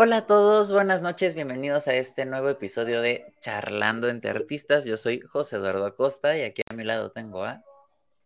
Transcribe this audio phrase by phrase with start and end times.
[0.00, 4.84] Hola a todos, buenas noches, bienvenidos a este nuevo episodio de Charlando entre Artistas.
[4.84, 7.64] Yo soy José Eduardo Acosta y aquí a mi lado tengo a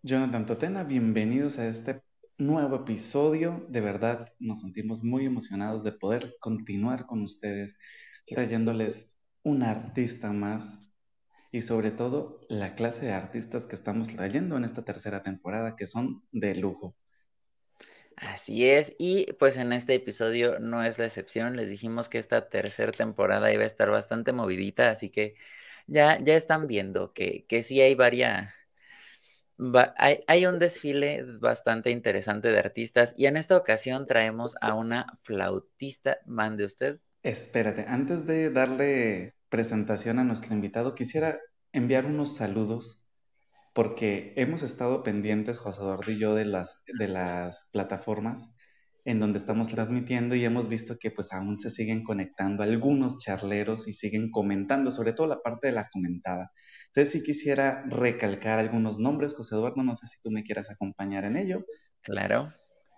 [0.02, 0.84] Jonathan Totena.
[0.84, 2.02] Bienvenidos a este
[2.36, 3.64] nuevo episodio.
[3.70, 7.78] De verdad, nos sentimos muy emocionados de poder continuar con ustedes,
[8.26, 9.10] trayéndoles
[9.42, 10.90] un artista más
[11.52, 15.86] y sobre todo la clase de artistas que estamos trayendo en esta tercera temporada que
[15.86, 16.94] son de lujo.
[18.22, 22.48] Así es, y pues en este episodio no es la excepción, les dijimos que esta
[22.48, 25.34] tercera temporada iba a estar bastante movidita, así que
[25.88, 28.54] ya, ya están viendo que, que sí hay varias,
[29.96, 35.18] hay, hay, un desfile bastante interesante de artistas y en esta ocasión traemos a una
[35.22, 37.00] flautista, mande usted.
[37.24, 41.40] Espérate, antes de darle presentación a nuestro invitado, quisiera
[41.72, 43.01] enviar unos saludos
[43.72, 48.50] porque hemos estado pendientes, José Eduardo y yo, de las, de las plataformas
[49.04, 53.88] en donde estamos transmitiendo y hemos visto que pues aún se siguen conectando algunos charleros
[53.88, 56.52] y siguen comentando, sobre todo la parte de la comentada.
[56.86, 61.24] Entonces sí quisiera recalcar algunos nombres, José Eduardo, no sé si tú me quieras acompañar
[61.24, 61.64] en ello.
[62.02, 62.52] Claro.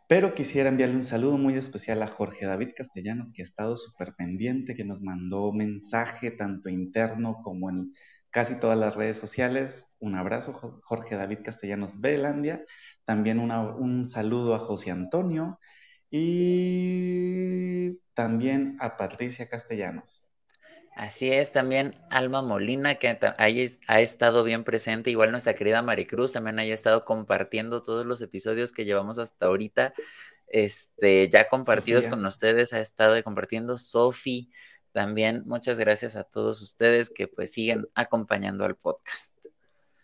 [0.07, 4.15] Pero quisiera enviarle un saludo muy especial a Jorge David Castellanos, que ha estado súper
[4.15, 7.93] pendiente, que nos mandó mensaje tanto interno como en
[8.35, 9.87] casi todas las redes sociales.
[10.01, 12.65] Un abrazo, Jorge David Castellanos Belandia.
[13.05, 15.61] También un saludo a José Antonio
[16.11, 20.27] y también a Patricia Castellanos.
[20.97, 26.59] Así es, también Alma Molina, que ha estado bien presente, igual nuestra querida Maricruz también
[26.59, 29.95] haya estado compartiendo todos los episodios que llevamos hasta ahorita,
[30.49, 34.51] este, ya compartidos con ustedes, ha estado compartiendo Sofi,
[34.95, 39.37] también muchas gracias a todos ustedes que pues siguen acompañando al podcast.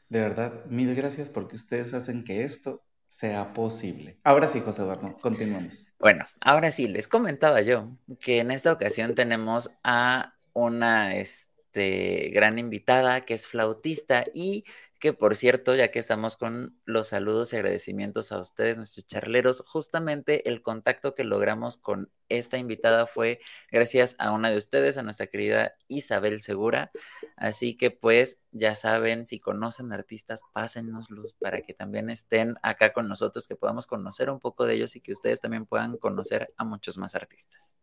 [0.09, 4.19] De verdad, mil gracias porque ustedes hacen que esto sea posible.
[4.25, 5.87] Ahora sí, José Eduardo, continuamos.
[6.01, 12.59] Bueno, ahora sí, les comentaba yo que en esta ocasión tenemos a una este, gran
[12.59, 14.65] invitada que es flautista y
[15.01, 19.63] que por cierto, ya que estamos con los saludos y agradecimientos a ustedes, nuestros charleros,
[19.67, 23.41] justamente el contacto que logramos con esta invitada fue
[23.73, 26.93] gracias a una de ustedes, a nuestra querida Isabel Segura.
[27.37, 33.09] Así que pues ya saben, si conocen artistas, pásennoslos para que también estén acá con
[33.09, 36.65] nosotros, que podamos conocer un poco de ellos y que ustedes también puedan conocer a
[36.65, 37.75] muchos más artistas.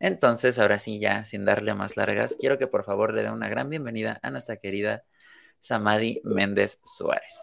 [0.00, 3.48] Entonces, ahora sí, ya sin darle más largas, quiero que por favor le den una
[3.48, 5.04] gran bienvenida a nuestra querida
[5.60, 7.38] Samadi Méndez Suárez.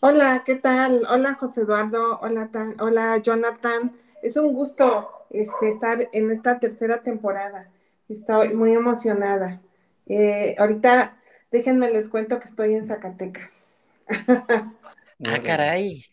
[0.00, 1.06] Hola, ¿qué tal?
[1.08, 3.96] Hola José Eduardo, hola, hola Jonathan.
[4.22, 7.68] Es un gusto este, estar en esta tercera temporada.
[8.08, 9.60] Estoy muy emocionada.
[10.06, 11.16] Eh, ahorita
[11.50, 13.86] déjenme les cuento que estoy en Zacatecas.
[14.28, 16.04] ah, caray.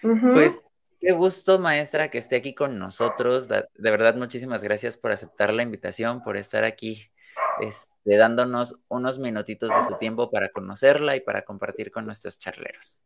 [0.00, 0.58] Pues
[1.00, 3.48] qué gusto, maestra, que esté aquí con nosotros.
[3.48, 7.11] De verdad, muchísimas gracias por aceptar la invitación, por estar aquí
[7.60, 13.00] este, dándonos unos minutitos de su tiempo para conocerla y para compartir con nuestros charleros.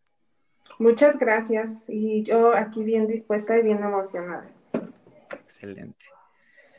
[0.79, 4.51] Muchas gracias y yo aquí bien dispuesta y bien emocionada.
[5.33, 6.05] Excelente.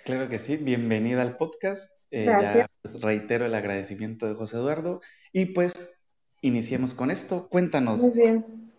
[0.05, 1.91] Claro que sí, bienvenida al podcast.
[2.11, 2.69] Eh, gracias.
[3.01, 5.01] reitero el agradecimiento de José Eduardo
[5.33, 5.97] y pues
[6.41, 7.49] iniciemos con esto.
[7.49, 8.01] Cuéntanos.
[8.01, 8.71] Muy bien.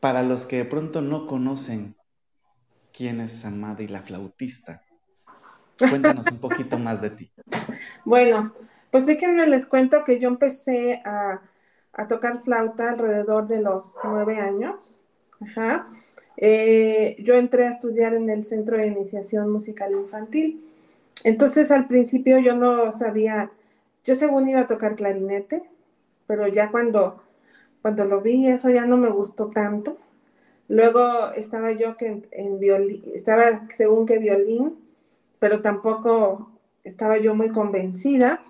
[0.00, 1.96] Para los que de pronto no conocen
[2.92, 4.82] quién es Samadi la flautista,
[5.78, 7.30] Cuéntanos un poquito más de ti.
[8.04, 8.52] Bueno,
[8.90, 11.40] pues déjenme les cuento que yo empecé a,
[12.08, 15.00] tocar flauta alrededor de los nueve años.
[15.40, 15.86] Ajá.
[16.36, 20.64] Eh, yo entré a estudiar en el Centro de Iniciación Musical Infantil.
[21.24, 23.50] Entonces al principio yo no sabía,
[24.04, 25.68] yo según iba a tocar clarinete,
[26.28, 27.20] pero ya cuando,
[27.82, 29.98] cuando lo vi eso ya no me gustó tanto.
[30.68, 34.76] Luego estaba yo que en, en violín, estaba según que violín,
[35.38, 36.52] pero tampoco
[36.84, 38.42] estaba yo muy convencida.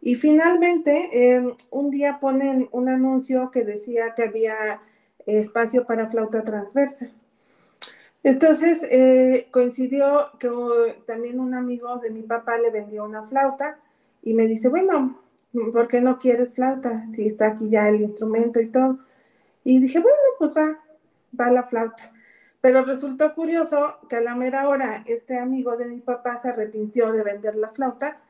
[0.00, 4.80] Y finalmente, em, un día ponen un anuncio que decía que había
[5.26, 7.08] espacio para flauta transversa.
[8.24, 10.48] Entonces, eh, coincidió que
[11.06, 13.78] también un amigo de mi papá le vendió una flauta
[14.22, 15.20] y me dice, bueno,
[15.72, 17.06] ¿por qué no quieres flauta?
[17.12, 18.98] Si está aquí ya el instrumento y todo.
[19.64, 20.78] Y dije, bueno, pues va,
[21.38, 22.12] va la flauta.
[22.62, 27.12] Pero resultó curioso que a la mera hora este amigo de mi papá se arrepintió
[27.12, 28.20] de vender la flauta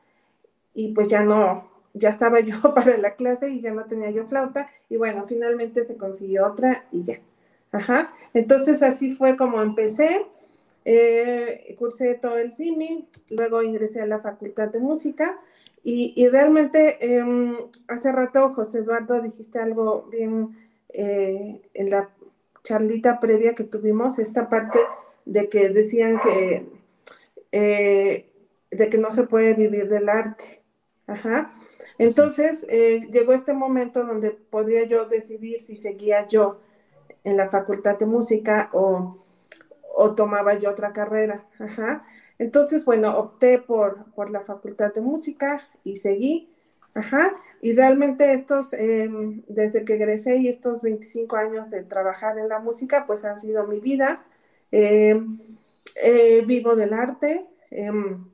[0.73, 4.25] y pues ya no, ya estaba yo para la clase y ya no tenía yo
[4.25, 7.19] flauta y bueno, finalmente se consiguió otra y ya.
[7.71, 8.11] Ajá.
[8.33, 10.25] Entonces así fue como empecé.
[10.85, 15.39] Eh, cursé todo el CIMI, luego ingresé a la Facultad de Música
[15.81, 17.55] y, realmente em,
[17.87, 20.57] hace rato, José Eduardo, dijiste algo bien
[20.89, 22.09] eh, en la
[22.63, 24.79] charlita previa que tuvimos, esta parte
[25.25, 26.65] de que decían que
[27.51, 28.29] eh,
[28.71, 30.63] de que no se puede vivir del arte.
[31.05, 31.51] Ajá.
[31.97, 36.59] Entonces eh, llegó este momento donde podía yo decidir si seguía yo
[37.23, 39.17] en la facultad de música o,
[40.15, 41.45] tomaba yo otra carrera.
[41.59, 42.03] Ajá.
[42.39, 46.52] Entonces, bueno, opté por, por la facultad de música y seguí.
[46.95, 47.33] Ajá.
[47.61, 52.59] Y realmente estos, em, desde que egresé y estos 25 años de trabajar en la
[52.59, 54.23] música, pues han sido mi vida.
[54.71, 55.37] Em,
[55.95, 58.25] eh, vivo del arte em,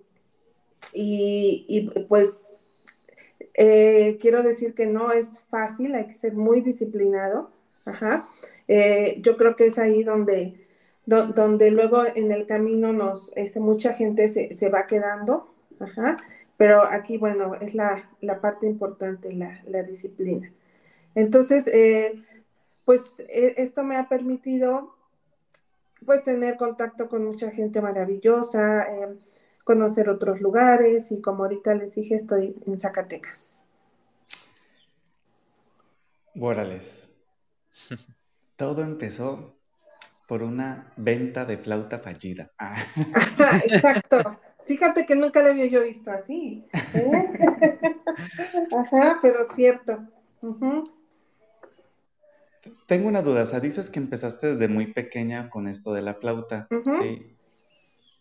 [0.94, 2.46] y, pues
[3.56, 7.52] eh, quiero decir que no es fácil, hay que ser muy disciplinado.
[7.86, 8.28] Ajá.
[8.68, 10.56] Eh, yo creo que es ahí donde,
[11.06, 15.54] donde luego en el camino nos, este, mucha gente se, se va quedando.
[15.80, 16.18] Ajá.
[16.60, 20.52] Pero aquí, bueno, es la, la parte importante, la, la disciplina.
[21.16, 22.22] Entonces, eh,
[22.84, 24.94] pues e, esto me ha permitido
[26.06, 28.86] pues tener contacto con mucha gente maravillosa,
[29.64, 33.64] conocer otros lugares y como ahorita les dije, estoy en Zacatecas.
[36.36, 37.10] Guárales.
[38.58, 39.56] Todo empezó
[40.28, 42.52] por una venta de flauta fallida.
[42.58, 42.76] Ah.
[43.64, 44.42] exacto.
[44.70, 46.64] Fíjate que nunca lo había yo visto así.
[46.94, 47.24] ¿eh?
[48.78, 49.98] Ajá, pero cierto.
[52.86, 56.14] Tengo una duda, o sea, dices que empezaste desde muy pequeña con esto de la
[56.14, 56.68] flauta,
[57.02, 57.36] ¿sí?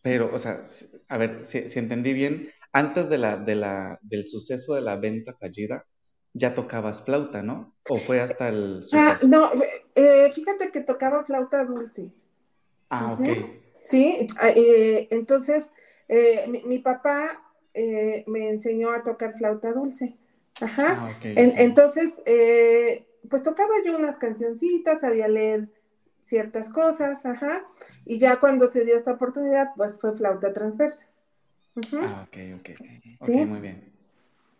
[0.01, 0.63] Pero, o sea,
[1.09, 5.37] a ver, si, entendí bien, antes de la, de la, del suceso de la venta
[5.39, 5.85] fallida,
[6.33, 7.77] ya tocabas flauta, ¿no?
[7.91, 8.97] ¿O fue hasta el ah, suceso?
[8.97, 9.53] Ah, no,
[9.95, 12.11] eh, fíjate que tocaba flauta dulce.
[12.89, 13.29] Ah, ok.
[13.81, 15.73] Sí, ah, eh, entonces
[16.09, 17.43] eh, mi, papá
[18.27, 20.17] me enseñó a tocar flauta dulce.
[20.61, 20.99] Ajá.
[21.01, 22.23] Ah, entonces,
[23.29, 25.69] pues tocaba yo unas cancioncitas, sabía leer
[26.29, 27.65] ciertas cosas, ajá,
[28.05, 31.07] y ya cuando se dio esta oportunidad, pues fue flauta transversa.
[31.95, 32.71] Ah, ok, ok,
[33.21, 33.93] ok, muy bien.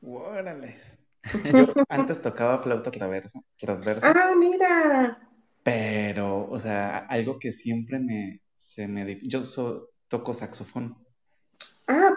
[0.03, 0.77] Órale.
[1.55, 4.13] Yo antes tocaba flauta transversa, transversa.
[4.15, 5.29] Ah, mira.
[5.63, 9.43] Pero, o sea, algo que siempre me, se me, yo
[10.07, 10.97] toco saxofón.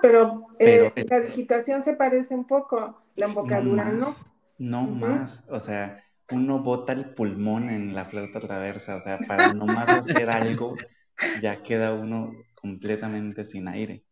[0.01, 4.15] Pero, eh, la digitación se parece un poco, la embocadura, ¿no?
[4.57, 9.53] No, más, o sea, uno bota el pulmón en la flauta traversa, o sea, para
[9.53, 10.75] nomás hacer algo,
[11.41, 14.03] ya queda uno completamente sin aire.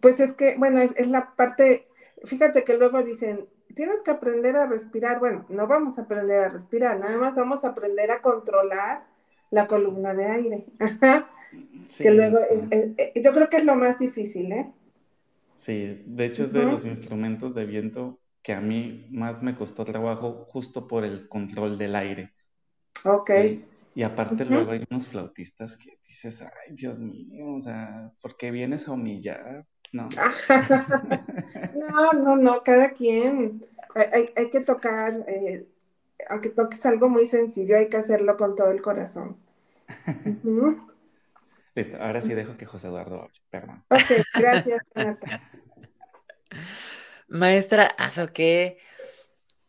[0.00, 1.88] Pues es que, bueno, es, la parte,
[2.24, 5.18] fíjate que luego dicen, tienes que aprender a respirar.
[5.20, 9.06] Bueno, no vamos a aprender a respirar, nada más vamos a aprender a controlar
[9.50, 10.66] la columna de aire.
[11.98, 12.66] que luego es,
[13.14, 14.72] yo creo que es lo más difícil, ¿eh?
[15.64, 19.86] Sí, de hecho es de los instrumentos de viento que a mí más me costó
[19.86, 22.34] trabajo justo por el control del aire.
[23.02, 23.30] Ok.
[23.94, 28.50] Y aparte luego hay unos flautistas que dices, ay, Dios mío, o sea, ¿por qué
[28.50, 29.64] vienes a humillar?
[29.90, 30.06] No.
[31.74, 33.64] no, no, no, cada quien.
[33.94, 35.66] Hay, hay que tocar, eh,
[36.28, 39.38] aunque toques algo muy sencillo, hay que hacerlo con todo el corazón.
[41.74, 43.84] Listo, ahora sí dejo que José Eduardo hable, perdón.
[43.90, 45.50] Ok, gracias, Renata.
[47.28, 48.78] Maestra, ¿aso qué?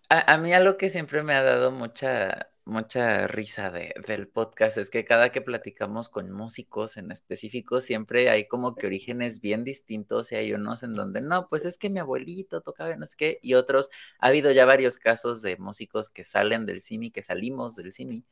[0.10, 5.04] A, mí algo que siempre me ha dado mucha, mucha risa del podcast es que
[5.04, 10.36] cada que platicamos con músicos en específico, siempre hay como que orígenes bien distintos y
[10.36, 13.56] hay unos en donde no, pues es que mi abuelito tocaba no sé qué, y
[13.56, 17.94] otros, ha habido ya varios casos de músicos que salen del cine, que salimos del
[17.94, 18.26] cine,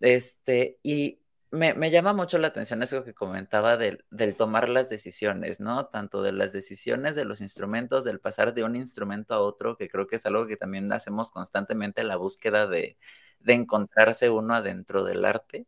[0.00, 4.04] este, y me, llama mucho la atención eso que comentaba del,
[4.36, 5.86] tomar las decisiones, ¿no?
[5.86, 9.88] Tanto de las decisiones de los instrumentos, del pasar de un instrumento a otro, que
[9.88, 12.98] creo que es algo que también hacemos constantemente, la búsqueda de,
[13.46, 15.66] encontrarse uno adentro del arte,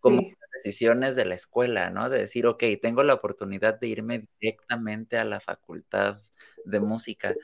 [0.00, 2.08] como las decisiones de la escuela, ¿no?
[2.08, 6.22] De decir, ok, tengo la oportunidad de irme directamente a la facultad
[6.64, 7.34] de música.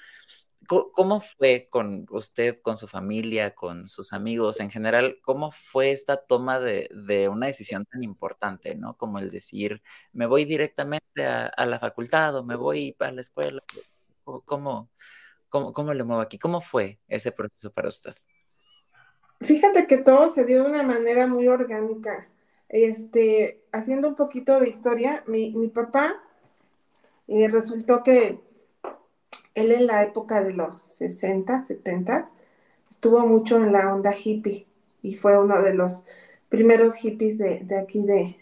[0.66, 5.18] ¿Cómo fue con usted, con su familia, con sus amigos en general?
[5.23, 8.97] ¿Cómo fue esta toma de, una decisión tan importante, ¿no?
[8.97, 13.62] Como el decir, me voy directamente a, la facultad o me voy a la escuela.
[14.25, 14.90] ¿Cómo,
[15.49, 16.38] cómo, cómo le muevo aquí?
[16.38, 18.14] ¿Cómo fue ese proceso para usted?
[19.40, 22.28] Fíjate que todo se dio de una manera muy orgánica.
[22.68, 26.23] Este, haciendo un poquito de historia, mi, papá
[27.28, 28.40] eh, resultó que
[29.55, 32.31] él en la época de los 60, 70,
[32.91, 34.67] estuvo mucho en la onda hippie
[35.03, 36.05] y fue uno de los
[36.49, 38.37] primeros hippies de, aquí de,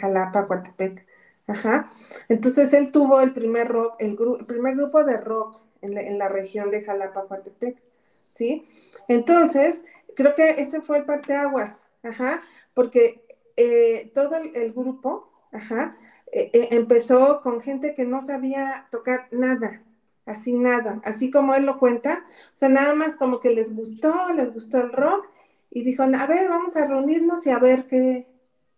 [0.00, 1.06] Jalapa, Coatepec.
[1.46, 1.86] Ajá.
[2.28, 4.16] Entonces él tuvo el primer rock, el,
[4.46, 7.82] primer grupo de rock en la, región de Jalapa, Coatepec.
[8.30, 8.66] ¿Sí?
[9.08, 9.84] Entonces,
[10.16, 12.40] creo que ese fue el parteaguas, ajá,
[12.72, 13.24] porque
[13.56, 15.96] eh, todo el, grupo, ajá,
[16.32, 19.82] eh, eh, empezó con gente que no sabía tocar nada,
[20.26, 24.14] así nada, así como él lo cuenta, o sea, nada más como que les gustó,
[24.34, 25.26] les gustó el rock
[25.70, 28.26] y dijo, a ver, vamos a reunirnos y a ver qué,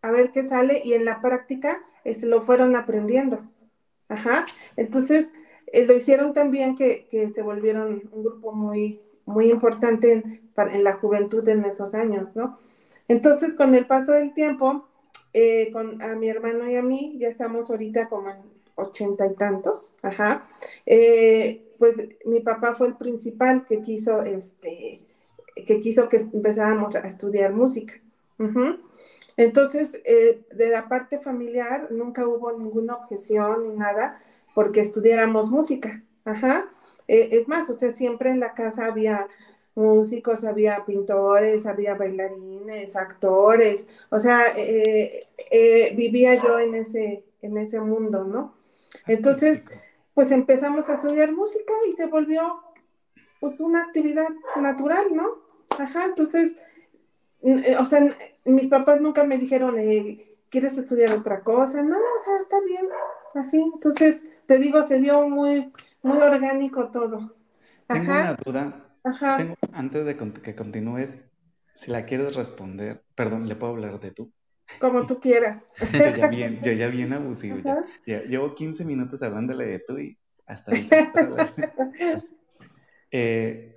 [0.03, 3.41] a ver qué sale y en la práctica este, lo fueron aprendiendo.
[4.09, 5.33] Ajá, entonces
[5.67, 10.95] eh, lo hicieron también que, que, se volvieron un grupo muy, muy importante en, la
[10.95, 12.59] juventud en esos años, ¿no?
[13.09, 14.89] Entonces, con el paso del tiempo,
[15.33, 19.35] eh, con a mi hermano y a mí, ya estamos ahorita como en ochenta y
[19.35, 20.49] tantos, ajá,
[20.85, 25.01] eh, pues mi papá fue el principal que quiso, este,
[25.67, 27.95] que quiso que empezáramos a estudiar música.
[29.39, 34.21] Entonces, eh, de la parte familiar nunca hubo ninguna objeción ni nada
[34.55, 36.03] porque estudiáramos música.
[36.25, 36.71] Ajá.
[37.09, 39.27] Eh, es más, o sea, siempre en la casa había
[39.75, 44.45] músicos, había pintores, había bailarines, actores, o sea,
[45.95, 48.56] vivía yo en ese, en ese mundo, ¿no?
[49.07, 49.67] Entonces,
[50.15, 52.63] pues empezamos a estudiar música y se volvió
[53.41, 55.27] pues una actividad natural, ¿no?
[55.79, 56.57] Ajá, entonces,
[57.79, 58.09] o sea,
[58.45, 61.83] mis papás nunca me dijeron, eh, ¿quieres estudiar otra cosa?
[61.83, 62.87] No, o sea, está bien,
[63.35, 63.59] así.
[63.59, 65.73] Entonces, te digo, se dio muy,
[66.03, 67.37] muy orgánico todo.
[67.87, 68.87] Tengo una duda.
[69.05, 69.37] Ajá.
[69.37, 71.17] Tengo, antes de que continúes,
[71.75, 74.33] si la quieres responder, perdón, ¿le puedo hablar de tú?
[74.81, 75.73] Como tú quieras.
[75.93, 77.59] yo, ya bien, yo ya bien abusivo.
[78.05, 78.23] Ya.
[78.23, 81.13] llevo 15 minutos hablándole de tú y hasta ahorita.
[83.11, 83.75] eh,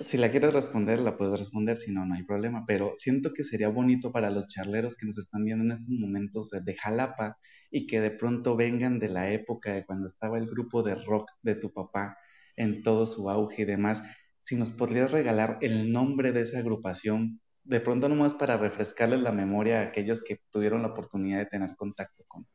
[0.00, 2.64] si la quieres responder, la puedes responder, si no, no hay problema.
[2.66, 6.50] Pero siento que sería bonito para los charleros que nos están viendo en estos momentos
[6.50, 7.36] de Jalapa
[7.70, 11.30] y que de pronto vengan de la época de cuando estaba el grupo de rock
[11.42, 12.16] de tu papá
[12.56, 14.02] en todo su auge y demás.
[14.40, 19.30] Si nos podrías regalar el nombre de esa agrupación, de pronto nomás para refrescarles la
[19.30, 22.46] memoria a aquellos que tuvieron la oportunidad de tener contacto con.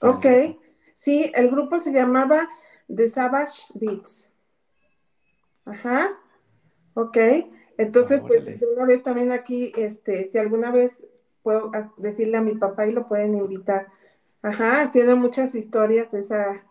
[0.00, 0.26] ok,
[0.92, 2.48] sí, el grupo se llamaba
[2.94, 4.32] The Savage Beats.
[5.64, 6.10] Ajá.
[6.94, 7.16] Ok,
[7.78, 11.06] entonces, pues de una vez también aquí, este, si alguna vez
[11.42, 13.86] puedo decirle a mi papá y lo pueden invitar.
[14.42, 16.64] Ajá, tiene muchas historias de, esa,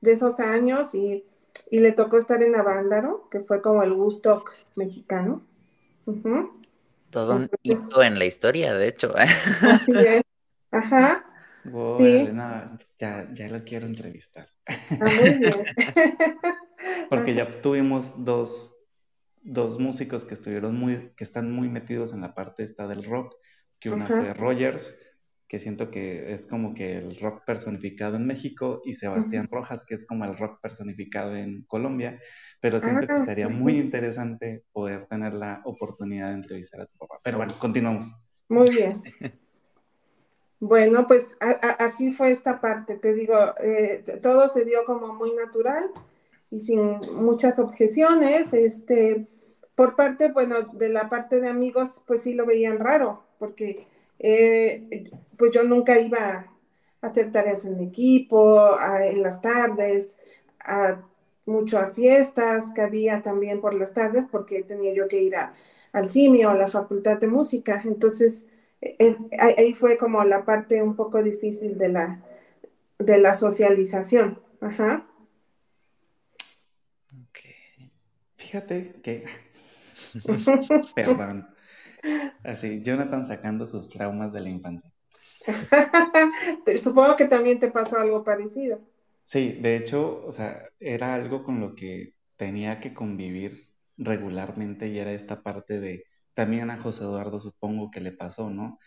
[0.00, 1.24] de esos años y,
[1.70, 4.44] le tocó estar en Avándaro, que fue como el gusto
[4.76, 5.42] mexicano.
[7.12, 9.12] Todo un hito en la historia, de hecho.
[9.16, 10.22] Así es.
[10.72, 11.24] Ajá.
[11.98, 12.28] sí.
[12.98, 14.48] ya, ya lo quiero entrevistar.
[14.66, 15.64] Ah, muy bien.
[17.10, 18.72] Porque ya tuvimos dos
[19.42, 23.34] dos músicos que estuvieron muy, que están muy metidos en la parte esta del rock,
[23.78, 24.94] que una fue Rogers,
[25.52, 29.94] que siento que es como que el rock personificado en México, y Sebastián Rojas, que
[29.94, 32.18] es como el rock personificado en Colombia,
[32.58, 36.96] pero siento que ah, estaría muy interesante poder tener la oportunidad de entrevistar a tu
[36.96, 37.20] papá.
[37.22, 38.16] Pero bueno, continuamos.
[38.48, 39.02] Muy bien.
[40.64, 41.36] Bueno, pues
[41.80, 45.90] así fue esta parte, te digo, eh, todo se dio como muy natural
[46.52, 48.52] y sin muchas objeciones.
[48.52, 49.26] Este,
[49.74, 53.88] por parte, bueno, de la parte de amigos, pues sí lo veían raro, porque
[54.22, 56.46] eh, pues yo nunca iba
[57.00, 60.16] a hacer tareas en equipo, en las tardes,
[60.60, 61.02] a,
[61.44, 65.34] mucho a fiestas que había también por las tardes, porque tenía yo que ir
[65.92, 67.82] al CIMI o a la Facultad de Música.
[67.84, 68.46] Entonces,
[68.80, 69.16] eh, eh,
[69.58, 72.22] ahí fue como la parte un poco difícil de la,
[72.98, 74.40] de la socialización.
[74.60, 75.06] Ajá.
[78.52, 79.24] Fíjate que.
[80.94, 81.51] Perdón.
[82.44, 84.90] Así, Jonathan sacando sus traumas de la infancia.
[86.82, 88.80] Supongo que también te pasó algo parecido.
[89.24, 94.98] Sí, de hecho, o sea, era algo con lo que tenía que convivir regularmente y
[94.98, 96.04] era esta parte de,
[96.34, 98.78] también a José Eduardo supongo que le pasó, ¿no?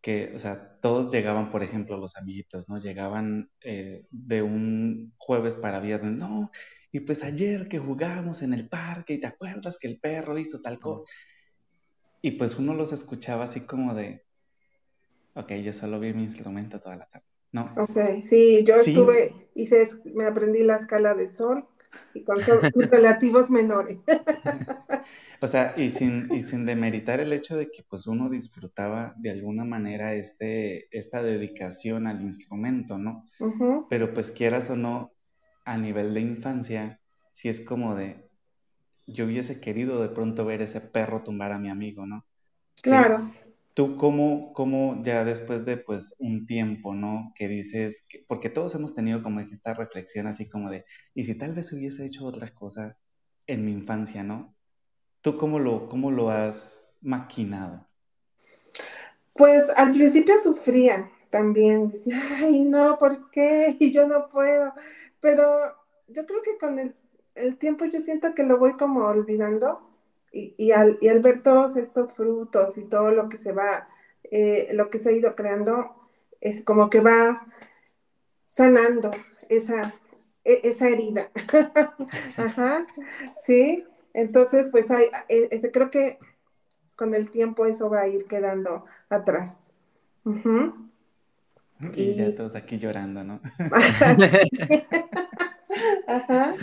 [0.00, 2.78] Que, o sea, todos llegaban, por ejemplo, los amiguitos, ¿no?
[2.78, 6.50] Llegaban eh, de un jueves para viernes, no,
[6.90, 10.60] y pues ayer que jugamos en el parque y te acuerdas que el perro hizo
[10.60, 11.10] tal cosa.
[12.22, 14.24] Y pues uno los escuchaba así como de,
[15.34, 17.26] ok, yo solo vi mi instrumento toda la tarde.
[17.50, 17.64] ¿No?
[17.76, 21.68] O sea, sí, yo estuve, hice, me aprendí la escala de sol
[22.14, 22.38] y con
[22.74, 23.98] sus relativos menores.
[25.40, 29.30] o sea, y sin, y sin demeritar el hecho de que pues uno disfrutaba de
[29.30, 33.26] alguna manera este, esta dedicación al instrumento, ¿no?
[33.90, 35.12] Pero pues quieras o no,
[35.66, 37.00] a nivel de infancia,
[37.32, 38.30] si es como de,
[39.06, 42.24] yo hubiese querido de pronto ver ese perro tumbar a mi amigo, ¿no?
[42.82, 43.32] Claro.
[43.74, 47.32] Tú cómo, cómo ya después de pues un tiempo, ¿no?
[47.34, 51.54] Que dices, porque todos hemos tenido como esta reflexión así como de, y si tal
[51.54, 52.96] vez hubiese hecho otra cosa
[53.46, 54.54] en mi infancia, ¿no?
[55.22, 57.86] ¿Tú cómo lo, cómo lo has maquinado?
[59.34, 63.76] Pues al principio sufrían, también decía, ay, no, ¿por qué?
[63.80, 64.72] Y yo no puedo.
[65.20, 65.46] Pero
[66.08, 66.94] yo creo que con el,
[67.34, 69.80] el tiempo yo siento que lo voy como olvidando
[70.32, 73.88] y, y, al, y al ver todos estos frutos y todo lo que se va,
[74.24, 75.94] eh, lo que se ha ido creando,
[76.40, 77.46] es como que va
[78.46, 79.10] sanando
[79.48, 79.94] esa,
[80.44, 81.30] e, esa herida.
[82.36, 82.86] Ajá,
[83.36, 83.84] sí.
[84.14, 86.18] Entonces, pues hay, e, ese, creo que
[86.96, 89.72] con el tiempo eso va a ir quedando atrás.
[91.94, 93.40] y, ya todos aquí llorando, ¿no?
[96.06, 96.54] Ajá.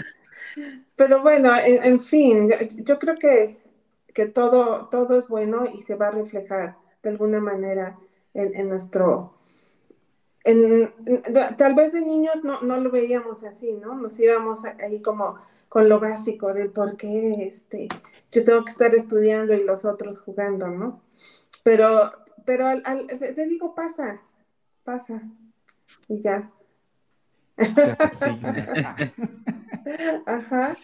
[0.95, 2.49] Pero bueno, en, fin,
[2.83, 3.57] yo, creo que,
[4.13, 7.97] que, todo, todo es bueno y se va a reflejar de alguna manera
[8.33, 9.35] en, en nuestro...
[10.45, 10.93] En,
[11.57, 13.95] tal vez de niños no, no lo veíamos así, ¿no?
[13.95, 15.37] Nos íbamos ahí como
[15.69, 17.87] con lo básico del por qué este,
[18.31, 21.03] yo tengo que estar estudiando y los otros jugando, ¿no?
[21.63, 22.11] Pero,
[22.43, 24.19] pero al, te, digo, pasa,
[24.83, 25.21] pasa,
[26.07, 26.51] y ya.
[30.25, 30.75] Ajá.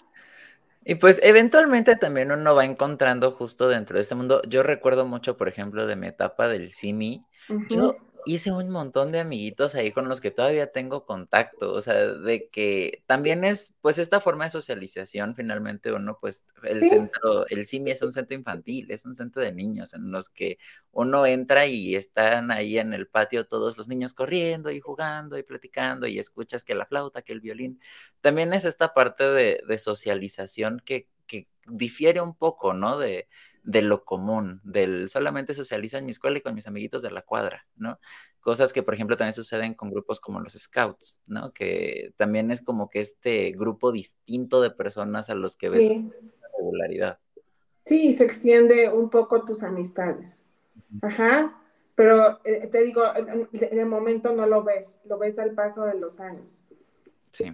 [0.84, 4.42] Y pues eventualmente también uno va encontrando justo dentro de este mundo.
[4.48, 7.26] Yo recuerdo mucho, por ejemplo, de mi etapa del CIMI.
[7.70, 11.94] Yo hice un montón de amiguitos ahí con los que todavía tengo contacto, o sea,
[12.14, 17.68] de que también es, pues, esta forma de socialización, finalmente uno, pues, el centro, el
[17.68, 20.58] CIMI es un centro infantil, es un centro de niños en los que
[20.92, 25.44] uno entra y están ahí en el patio todos los niños corriendo y jugando y
[25.44, 27.80] platicando y escuchas que la flauta, que el violín,
[28.22, 32.98] también es esta parte de, de socialización que, que difiere un poco, ¿no?
[32.98, 33.28] De,
[33.66, 37.24] de lo común, del solamente socializo en mi escuela y con mis amiguitos de la
[37.24, 38.00] cuadra, ¿no?
[38.40, 41.52] Cosas que, por ejemplo, también suceden con grupos como los scouts, ¿no?
[41.52, 46.14] Que también es como que este grupo distinto de personas a los que ves con
[46.58, 47.20] regularidad.
[47.86, 50.46] Sí, se extiende un poco tus amistades.
[51.02, 51.60] Ajá.
[51.96, 53.02] Pero eh, te digo,
[53.52, 56.66] de, momento no lo ves, lo ves al paso de los años.
[57.32, 57.46] Sí.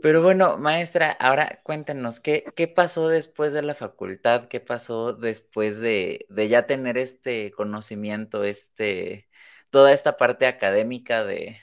[0.00, 4.46] Pero bueno, maestra, ahora cuéntenos, ¿qué, ¿qué pasó después de la facultad?
[4.46, 9.28] ¿Qué pasó después de, de, ya tener este conocimiento, este,
[9.70, 11.58] toda esta parte académica de,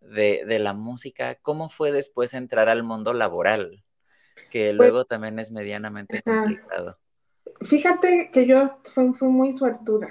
[0.00, 1.34] de, de la música?
[1.42, 3.84] ¿Cómo fue después entrar al mundo laboral?
[4.50, 6.98] Que pues luego también es medianamente complicado.
[7.60, 10.08] Fíjate que yo fui, fui muy suertuda.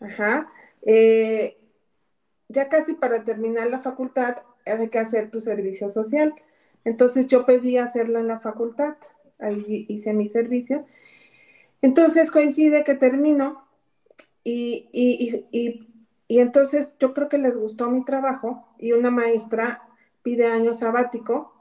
[0.00, 0.50] Ajá.
[0.84, 1.56] Eh,
[2.48, 6.34] ya casi para terminar la facultad, hay que hacer tu servicio social.
[6.84, 8.96] Entonces yo pedí hacerlo en la facultad,
[9.38, 10.86] ahí hice mi servicio.
[11.82, 13.64] Entonces coincide que termino
[14.44, 15.86] y, y,
[16.28, 19.82] entonces yo creo que les gustó mi trabajo y una maestra
[20.22, 21.52] pide año sabático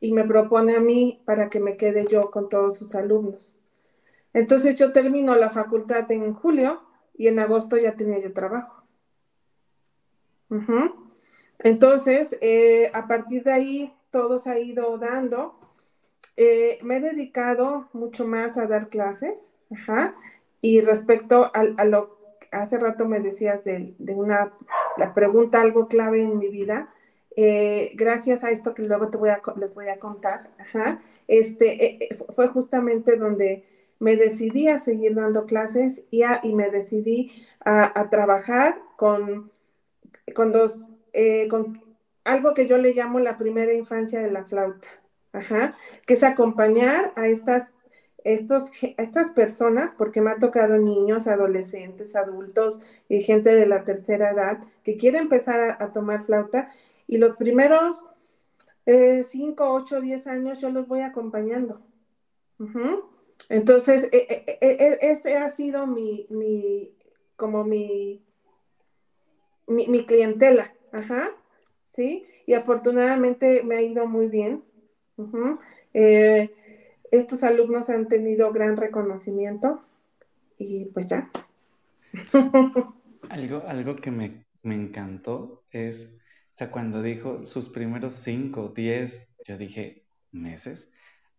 [0.00, 3.58] y me propone a mí para que me quede yo con todos sus alumnos.
[4.34, 6.82] Entonces yo termino la facultad en julio
[7.14, 8.82] y en agosto ya tenía yo trabajo.
[11.58, 15.58] Entonces, eh, a partir de ahí todo se ha ido dando.
[16.36, 19.52] Eh, me he dedicado mucho más a dar clases,
[20.60, 24.52] y respecto a, lo que hace rato me decías de, una,
[24.98, 26.92] la pregunta algo clave en mi vida,
[27.36, 30.50] eh, gracias a esto que luego te voy a, les voy a contar,
[31.26, 33.64] este, eh, fue justamente donde
[33.98, 39.50] me decidí a seguir dando clases y, me decidí a, trabajar con,
[40.34, 40.90] con dos,
[41.48, 41.91] con
[42.24, 44.88] algo que yo le llamo la primera infancia de la flauta,
[45.32, 45.74] Ajá,
[46.06, 47.72] que es acompañar a estas,
[48.22, 54.30] estos, estas personas, porque me ha tocado niños, adolescentes, adultos y gente de la tercera
[54.30, 56.70] edad que quiere empezar a, tomar flauta
[57.06, 58.04] y los primeros
[58.84, 61.80] 5, 8, 10 años yo los voy acompañando.
[63.48, 66.94] Entonces, e, e, e, ese ha sido mi, mi
[67.36, 68.22] como mi,
[69.66, 70.72] mi, mi clientela.
[70.92, 71.30] Ajá.
[71.92, 72.24] ¿Sí?
[72.46, 74.64] Y afortunadamente me ha ido muy bien.
[75.92, 76.50] Eh,
[77.10, 79.84] estos alumnos han tenido gran reconocimiento
[80.58, 81.30] y pues ya.
[83.28, 86.08] algo, algo que me, encantó es,
[86.54, 90.88] o sea, cuando dijo sus primeros cinco, diez, yo dije, meses,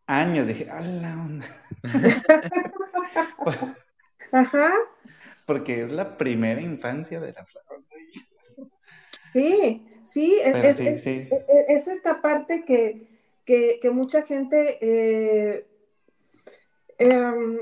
[0.06, 1.48] años, dije, ¡a la onda!
[4.32, 4.74] Ajá.
[5.46, 7.64] Porque es la primera infancia de la flor.
[9.34, 15.66] Sí, Sí, es, es, esta parte que, mucha gente, eh,
[16.98, 17.60] em,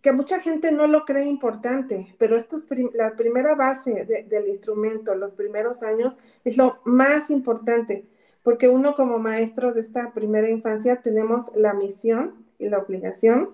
[0.00, 5.14] que mucha gente no lo cree importante, pero esto es la primera base del instrumento,
[5.14, 8.06] los primeros años, es lo más importante,
[8.42, 13.50] porque uno como maestro de esta primera infancia tenemos la misión y la obligación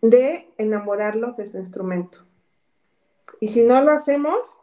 [0.00, 2.24] de enamorarlos de su instrumento.
[3.40, 4.62] Y si no lo hacemos,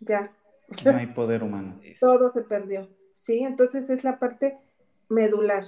[0.00, 0.35] ya.
[0.84, 1.78] No hay poder humano.
[2.00, 3.40] Todo se perdió, ¿sí?
[3.40, 4.58] Entonces es la parte
[5.08, 5.64] medular.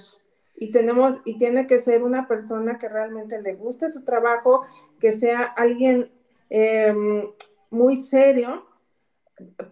[0.57, 4.67] Y tenemos, y tiene que ser una persona que realmente le guste su trabajo,
[4.99, 6.11] que sea alguien
[6.51, 7.29] em,
[7.71, 8.67] muy serio,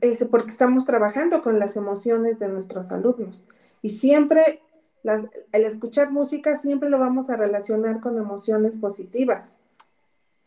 [0.01, 3.45] este, porque estamos trabajando con las emociones de nuestros alumnos.
[3.83, 4.63] Y siempre,
[5.03, 9.59] las, el escuchar música, siempre lo vamos a relacionar con emociones positivas.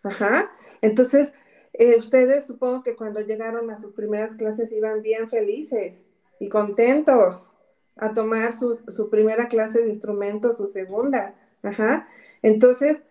[0.03, 0.49] Ajá.
[0.81, 1.33] Entonces,
[1.79, 6.05] eh, ustedes supongo que cuando llegaron a sus primeras clases iban bien felices
[6.39, 7.55] y contentos
[7.95, 11.35] a tomar su primera clase de instrumento, su segunda.
[11.63, 12.07] Ajá.
[12.41, 13.03] Entonces,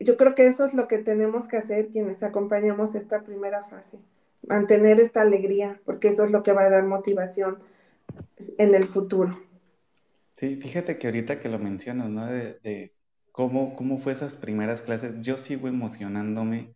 [0.00, 3.98] yo creo que eso es lo que tenemos que hacer quienes acompañamos esta primera fase,
[4.46, 7.58] mantener esta alegría, porque eso es lo que va a dar motivación
[8.58, 9.30] en el futuro.
[10.34, 12.26] Sí, fíjate que ahorita que lo mencionas, ¿no?
[12.26, 12.92] De,
[13.30, 16.74] cómo, cómo fue esas primeras clases, yo sigo emocionándome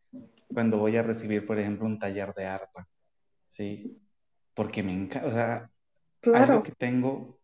[0.53, 2.89] cuando voy a recibir, por ejemplo, un taller de arpa,
[3.49, 4.01] ¿sí?
[4.55, 5.71] Porque me encanta, o sea,
[6.35, 7.39] algo que tengo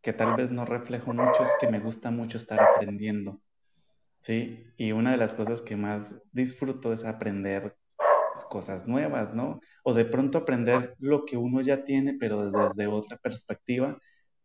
[0.00, 3.40] que tal vez no reflejo mucho es que me gusta mucho estar aprendiendo.
[4.16, 7.76] Sí, y una de las cosas que más disfruto es aprender
[8.48, 9.60] cosas nuevas, ¿no?
[9.82, 13.98] O de pronto aprender lo que uno ya tiene, pero desde otra perspectiva,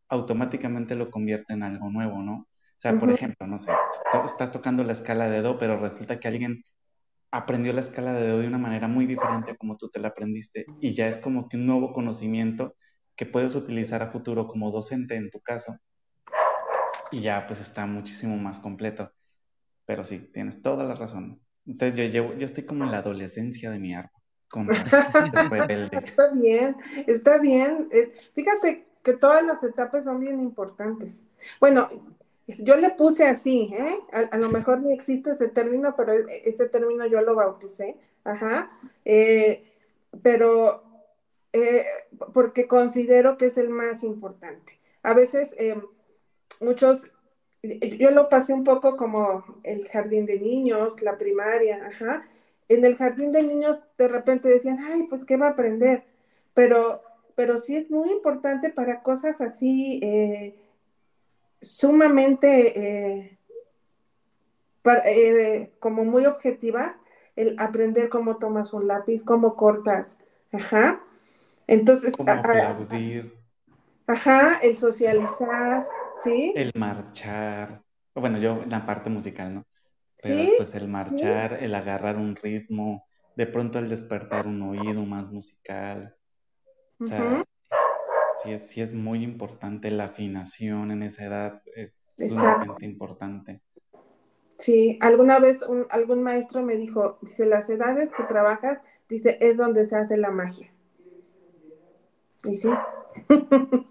[0.09, 2.33] automáticamente lo convierte en algo nuevo, ¿no?
[2.33, 3.71] O sea, por ejemplo, no sé,
[4.25, 6.63] estás tocando la escala de Do, pero resulta que alguien
[7.33, 10.09] aprendió la escala de Do de una manera muy diferente a como tú te la
[10.09, 12.75] aprendiste y ya es como que un nuevo conocimiento
[13.15, 15.75] que puedes utilizar a futuro como docente en tu caso
[17.09, 19.11] y ya pues está muchísimo más completo.
[19.85, 21.41] Pero sí, tienes toda la razón.
[21.65, 24.21] Entonces yo llevo, yo estoy como en la adolescencia de mi árbol.
[24.47, 26.75] Como está bien,
[27.07, 27.89] está bien.
[27.91, 31.23] Eh, fíjate que todas las etapas son bien importantes.
[31.59, 31.89] Bueno,
[32.47, 33.99] yo le puse así, ¿eh?
[34.31, 38.71] A, lo mejor ni existe ese término, pero e, ese término yo lo bauticé, ajá.
[39.05, 39.63] Eh,
[40.21, 40.83] pero
[41.53, 41.85] eh,
[42.33, 44.79] porque considero que es el más importante.
[45.03, 45.55] A veces
[46.59, 47.11] muchos
[47.63, 52.27] yo lo pasé un poco como el jardín de niños, la primaria, ajá.
[52.67, 56.03] En el jardín de niños de repente decían, ay, pues, ¿qué va a aprender?
[56.53, 57.01] Pero,
[57.35, 60.55] pero sí es muy importante para cosas así eh,
[61.63, 63.39] sumamente, eh,
[65.05, 66.99] eh, como muy objetivas,
[67.35, 70.19] el aprender cómo tomas un lápiz, cómo cortas,
[70.51, 71.01] ajá.
[71.67, 73.33] Entonces, aplaudir.
[74.05, 75.85] Ajá, el socializar,
[76.23, 76.53] ¿sí?
[76.55, 77.81] El marchar.
[78.13, 79.65] Bueno, yo la parte musical, ¿no?
[80.21, 85.31] Pero pues el marchar, el agarrar un ritmo, de pronto el despertar un oído más
[85.31, 86.15] musical.
[86.99, 87.43] O sea,
[88.43, 93.61] sí, es, sí es muy importante la afinación en esa edad, es sumamente importante.
[94.57, 98.79] Sí, alguna vez un, algún maestro me dijo, dice, las edades que trabajas,
[99.09, 100.71] dice, es donde se hace la magia.
[102.45, 102.69] Y sí.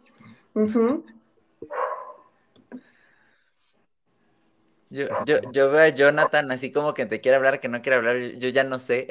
[4.90, 7.96] Yo, yo, yo veo a Jonathan así como que te quiere hablar, que no quiere
[7.96, 9.08] hablar, yo ya no sé.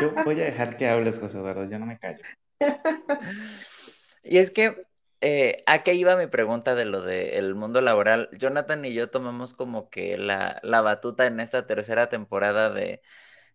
[0.00, 2.22] Yo voy a dejar que hables, José Eduardo, yo no me callo.
[4.28, 4.86] Y es que,
[5.20, 8.28] eh, ¿a qué iba mi pregunta de lo del mundo laboral?
[8.38, 13.00] Jonathan y yo tomamos como que la, la batuta en esta tercera temporada de,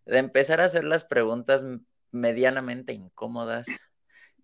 [0.06, 1.64] de empezar a hacer las preguntas
[2.10, 3.66] medianamente incómodas,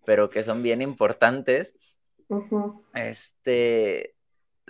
[0.05, 1.75] pero que son bien importantes.
[2.93, 4.15] Este,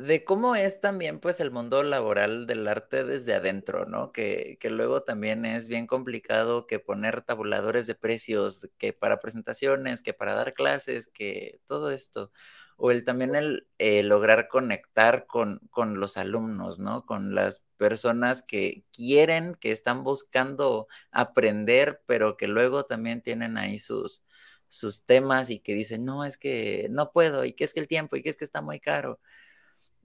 [0.06, 4.12] de cómo es también pues el mundo laboral del arte desde adentro, ¿no?
[4.12, 10.02] Que, que, luego también es bien complicado que poner tabuladores de precios, que para presentaciones,
[10.02, 12.32] que para dar clases, que todo esto.
[12.78, 17.06] O el también el eh, lograr conectar con, con los alumnos, ¿no?
[17.06, 23.78] Con las personas que quieren, que están buscando aprender, pero que luego también tienen ahí
[23.78, 24.24] sus,
[24.70, 27.88] sus temas y que dicen, no, es que no puedo, y que es que el
[27.88, 29.20] tiempo, y que es que está muy caro.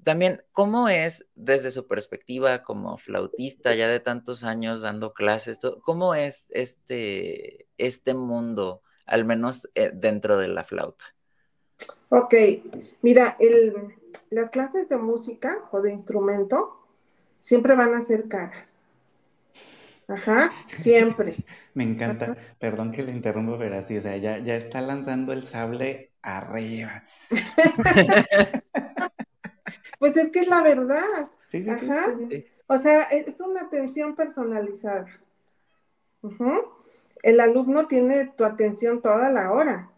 [0.03, 5.59] También, ¿cómo es desde su perspectiva como flautista ya de tantos años dando clases?
[5.83, 11.05] ¿Cómo es este, este mundo, al menos eh, dentro de la flauta?
[12.09, 12.35] Ok,
[13.03, 13.37] mira,
[14.31, 16.77] las clases de música o de instrumento
[17.39, 18.83] siempre van a ser caras.
[20.09, 21.37] Ajá, siempre.
[21.75, 25.43] Me encanta, perdón que le interrumpo, pero así, o sea, ya, ya está lanzando el
[25.43, 27.05] sable arriba.
[29.99, 31.31] Pues es que es la verdad.
[31.69, 32.17] Ajá.
[32.67, 35.07] O sea, es una atención personalizada.
[37.23, 39.91] El alumno tiene tu atención toda la hora.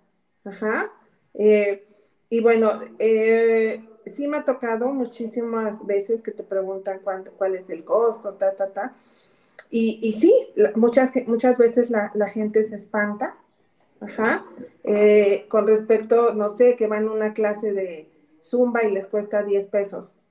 [0.45, 0.93] Ajá.
[1.35, 1.85] Eh,
[2.31, 7.71] y bueno, eh, sí me ha tocado muchísimas veces que te preguntan cuánto, cuál es
[7.71, 8.97] el costo, ta, ta, ta.
[9.71, 10.35] Y, y sí,
[10.77, 13.37] muchas, muchas veces la, la gente se espanta,
[14.01, 14.47] ajá,
[14.83, 18.11] eh, con respecto, no sé, que van a una clase de
[18.43, 20.27] zumba y les cuesta 10 pesos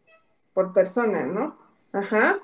[0.54, 1.58] por persona, ¿no?
[1.91, 2.39] Ajá.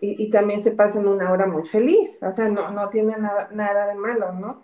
[0.00, 3.88] Y, también se pasan una hora muy feliz, o sea, no, no tiene nada, nada
[3.88, 4.62] de malo, ¿no?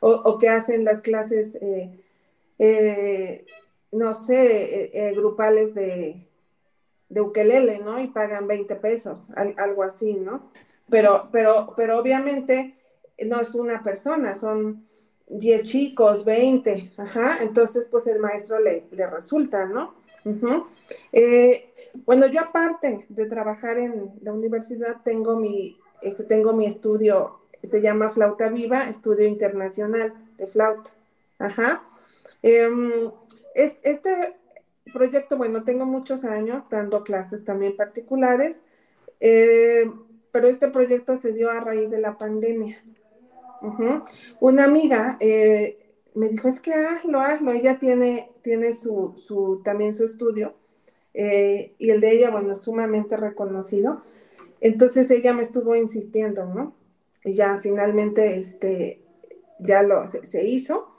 [0.00, 1.98] O, que hacen las clases, eh,
[2.58, 3.46] eh,
[3.92, 6.28] no sé, grupales de,
[7.08, 8.00] de ukelele, ¿no?
[8.00, 10.50] Y pagan 20 pesos, algo así, ¿no?
[10.90, 12.76] Pero, pero, pero obviamente
[13.24, 14.86] no es una persona, son
[15.28, 19.94] 10 chicos, 20, ajá, entonces pues el maestro le, le resulta, ¿no?
[21.12, 21.72] eh,
[22.06, 27.80] bueno, yo aparte de trabajar en la universidad, tengo mi, este, tengo mi estudio, se
[27.80, 30.90] llama Flauta Viva, Estudio Internacional de Flauta,
[31.38, 31.82] ajá.
[32.42, 34.36] Es, este
[34.92, 38.62] proyecto, bueno, tengo muchos años dando clases también particulares,
[39.20, 39.90] eh,
[40.30, 42.82] pero este proyecto se dio a raíz de la pandemia.
[44.40, 45.78] Una amiga eh,
[46.14, 50.54] me dijo, es que hazlo, hazlo, ella tiene, tiene su, su también su estudio
[51.12, 54.02] eh, y el de ella, bueno, sumamente reconocido.
[54.60, 56.74] Entonces ella me estuvo insistiendo, ¿no?
[57.24, 59.02] Y ya finalmente, este,
[59.58, 60.94] ya lo, se hizo.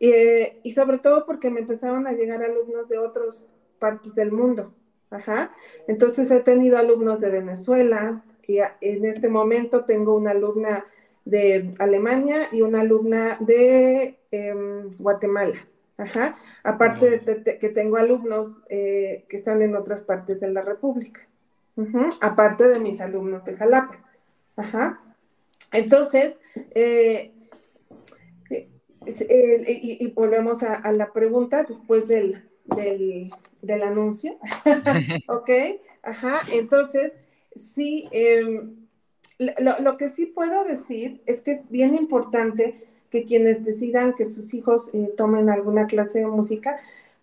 [0.00, 4.72] Eh, y sobre todo porque me empezaron a llegar alumnos de otras partes del mundo.
[5.10, 5.52] Ajá.
[5.86, 10.84] Entonces he tenido alumnos de Venezuela y en este momento tengo una alumna
[11.26, 15.56] de Alemania y una alumna de em, Guatemala.
[15.98, 16.38] Ajá.
[16.62, 21.20] Aparte de, que tengo alumnos eh, que están en otras partes de la República.
[22.22, 24.02] Aparte de mis alumnos de Jalapa.
[24.56, 25.00] Ajá.
[25.72, 26.40] Entonces,
[26.74, 27.32] eh,
[29.06, 34.38] y, volvemos a, la pregunta después del, del, anuncio.
[35.28, 35.50] ok,
[36.02, 36.40] ajá.
[36.52, 37.18] Entonces,
[37.54, 38.85] sí, em,
[39.38, 42.74] lo, que sí puedo decir es que es bien importante
[43.10, 46.76] que quienes decidan que sus hijos eh, tomen alguna clase de música,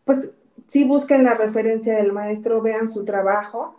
[0.06, 0.32] pues
[0.68, 3.76] sí busquen la referencia del maestro, vean su trabajo,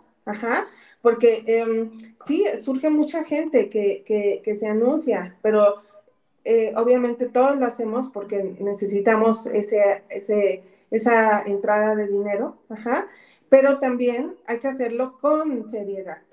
[1.01, 1.91] porque eh,
[2.25, 4.03] sí, surge mucha gente que,
[4.43, 5.81] que, se anuncia, pero
[6.43, 10.03] eh, obviamente todos lo hacemos porque necesitamos ese,
[10.89, 12.57] esa entrada de dinero,
[13.49, 16.23] pero también hay que hacerlo con seriedad,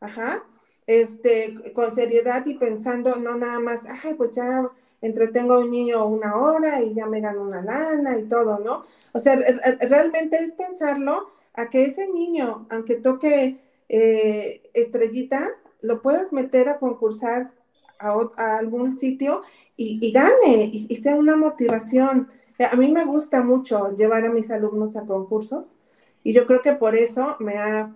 [0.00, 0.44] ajá,
[0.86, 4.70] este, con seriedad y pensando no nada más, ay, pues ya
[5.00, 8.84] entretengo a un niño una hora y ya me gano una lana y todo, ¿no?
[9.12, 9.36] O sea,
[9.80, 16.78] realmente es pensarlo a que ese niño, aunque toque eh, estrellita, lo puedas meter a
[16.78, 17.52] concursar
[17.98, 19.42] a, algún sitio
[19.76, 22.28] y, gane y, sea una motivación.
[22.58, 25.76] A mí me gusta mucho llevar a mis alumnos a concursos
[26.22, 27.94] y yo creo que por eso me ha,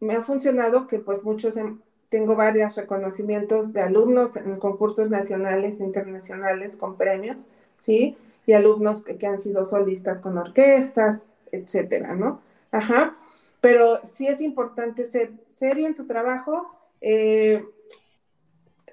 [0.00, 1.58] me ha funcionado que pues muchos,
[2.16, 8.16] tengo varios reconocimientos de alumnos en concursos nacionales internacionales con premios, ¿sí?
[8.46, 12.40] Y alumnos que, han sido solistas con orquestas, etcétera, ¿no?
[12.72, 13.18] Ajá.
[13.60, 17.62] Pero sí es importante ser serio en tu trabajo, eh,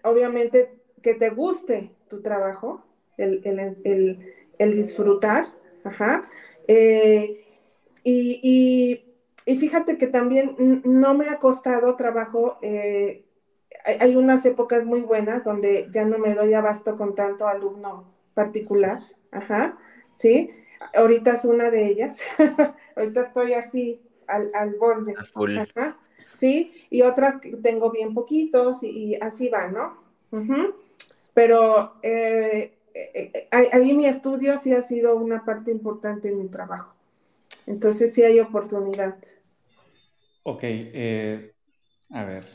[0.03, 2.83] obviamente que te guste tu trabajo,
[3.15, 4.19] el,
[4.59, 5.45] disfrutar,
[5.85, 6.25] ajá.
[6.67, 7.45] Eh,
[8.03, 9.01] y,
[9.45, 13.25] fíjate que también no me ha costado trabajo, eh,
[13.85, 18.99] hay, unas épocas muy buenas donde ya no me doy abasto con tanto alumno particular,
[19.31, 19.77] ajá,
[20.13, 20.49] ¿sí?
[20.95, 22.23] Ahorita es una de ellas,
[22.95, 25.15] ahorita estoy así al, borde,
[25.59, 25.97] ajá,
[26.31, 26.71] ¿sí?
[26.89, 30.01] Y otras que tengo bien poquitos y, así va, ¿no?
[31.33, 36.92] Pero eh, eh, ahí mi estudio sí ha sido una parte importante en mi trabajo.
[37.67, 39.17] Entonces sí hay oportunidad.
[40.43, 41.53] Ok, eh,
[42.11, 42.45] a ver.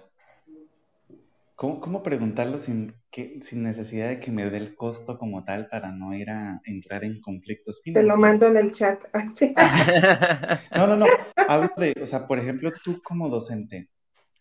[1.55, 5.69] ¿Cómo, cómo preguntarlo sin, que, sin necesidad de que me dé el costo como tal
[5.69, 8.15] para no ir a entrar en conflictos financieros?
[8.15, 9.03] Te lo mando en el chat.
[10.77, 11.07] no, no, no.
[11.49, 13.89] Hablo de, o sea, por ejemplo, tú como docente,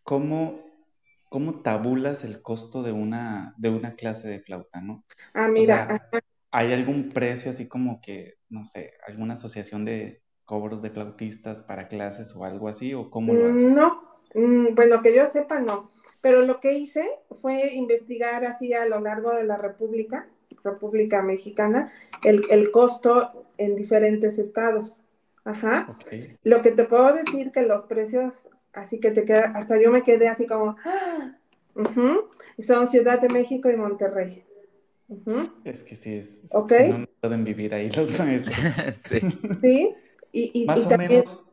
[0.03, 0.67] ¿cómo
[1.29, 5.05] cómo tabulas el costo de una, de una clase de flauta, ¿no?
[5.33, 6.09] Ah, mira.
[6.51, 11.87] ¿Hay algún precio así como que, no sé, alguna asociación de cobros de flautistas para
[11.87, 12.95] clases o algo así?
[12.95, 13.75] ¿O cómo lo haces?
[13.75, 14.01] No,
[14.33, 15.91] mm, bueno, que yo sepa, no.
[16.21, 17.07] Pero lo que hice
[17.39, 20.27] fue investigar así a lo largo de la República,
[20.63, 21.91] República Mexicana,
[22.23, 25.03] el, el costo en diferentes estados.
[25.43, 25.95] Ajá.
[26.43, 30.03] Lo que te puedo decir que los precios así que te queda, hasta yo me
[30.03, 30.75] quedé así como,
[32.57, 34.43] y son Ciudad de México y Monterrey.
[35.63, 36.91] Es que sí, es, okay.
[36.91, 38.57] no pueden vivir ahí los maestros.
[39.05, 39.19] sí.
[39.61, 39.95] sí,
[40.53, 41.47] y, Más o menos,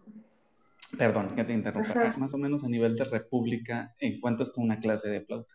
[0.97, 2.14] Perdón, que te interrumpa.
[2.16, 5.55] Más o menos a nivel de república, ¿en cuánto está una clase de flauta?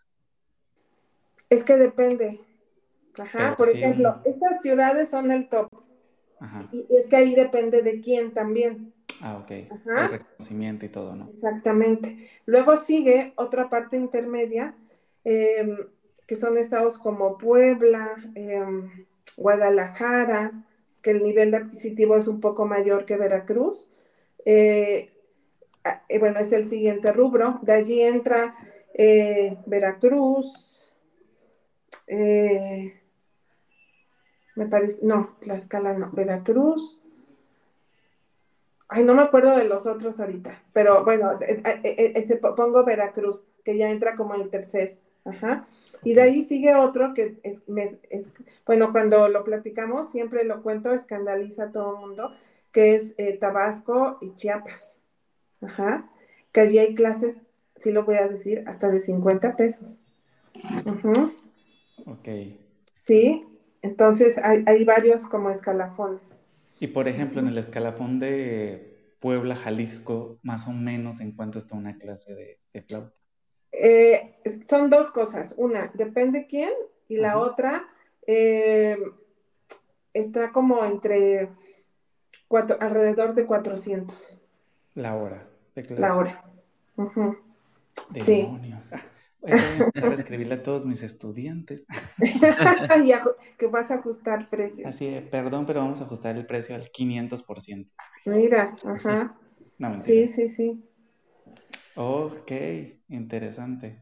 [1.48, 2.40] Es que depende.
[3.18, 5.68] Ajá, por ejemplo, estas ciudades son el top.
[6.38, 6.68] Ajá.
[6.72, 8.92] Y es que ahí depende de quién también.
[9.20, 9.50] Ah, ok.
[9.70, 10.04] Ajá.
[10.04, 11.26] El reconocimiento y todo, ¿no?
[11.28, 12.30] Exactamente.
[12.46, 14.74] Luego sigue otra parte intermedia,
[15.24, 15.76] em,
[16.26, 20.52] que son estados como Puebla, em, Guadalajara,
[21.02, 23.90] que el nivel adquisitivo es un poco mayor que Veracruz.
[24.44, 25.12] Eh,
[26.08, 27.58] eh, bueno, es el siguiente rubro.
[27.62, 28.54] De allí entra
[28.94, 30.92] eh, Veracruz,
[34.56, 37.00] me parece, no, Tlaxcala no, Veracruz.
[38.88, 41.38] Ay, no me acuerdo de los otros ahorita, pero bueno,
[42.56, 44.98] pongo Veracruz, que ya entra como el tercer.
[45.24, 45.66] Ajá.
[46.02, 47.62] Y de ahí sigue otro que es,
[48.66, 52.32] bueno, cuando lo platicamos, siempre lo cuento, escandaliza a todo el mundo,
[52.72, 55.00] que es eh, Tabasco y Chiapas.
[55.60, 56.10] Ajá.
[56.52, 57.42] Que allí hay clases,
[57.76, 60.04] sí lo voy a decir, hasta de 50 pesos.
[60.54, 61.12] Ajá.
[62.06, 62.28] Ok.
[63.04, 63.46] Sí,
[63.82, 66.40] entonces hay, hay, varios como escalafones.
[66.80, 71.76] Y por ejemplo, en el escalafón de Puebla, Jalisco, más o menos en cuánto está
[71.76, 73.19] una clase de, de flauta.
[73.72, 75.54] Eh, son dos cosas.
[75.56, 76.72] Una, depende quién,
[77.08, 77.88] y la otra
[78.26, 78.98] eh,
[80.12, 81.50] está como entre
[82.48, 84.38] cuatro, alrededor de 400.
[84.94, 86.00] La hora de clase.
[86.00, 86.44] La hora.
[88.10, 88.84] Demonios.
[88.84, 88.94] Sí.
[88.94, 91.84] Ah, voy a escribirle a todos mis estudiantes.
[93.58, 94.86] que vas a ajustar precios.
[94.86, 97.88] Así es, perdón, pero vamos a ajustar el precio al 500%.
[98.26, 99.34] Mira, ajá.
[99.78, 100.84] No, sí, sí, sí.
[101.96, 102.52] Ok,
[103.08, 103.98] interesante.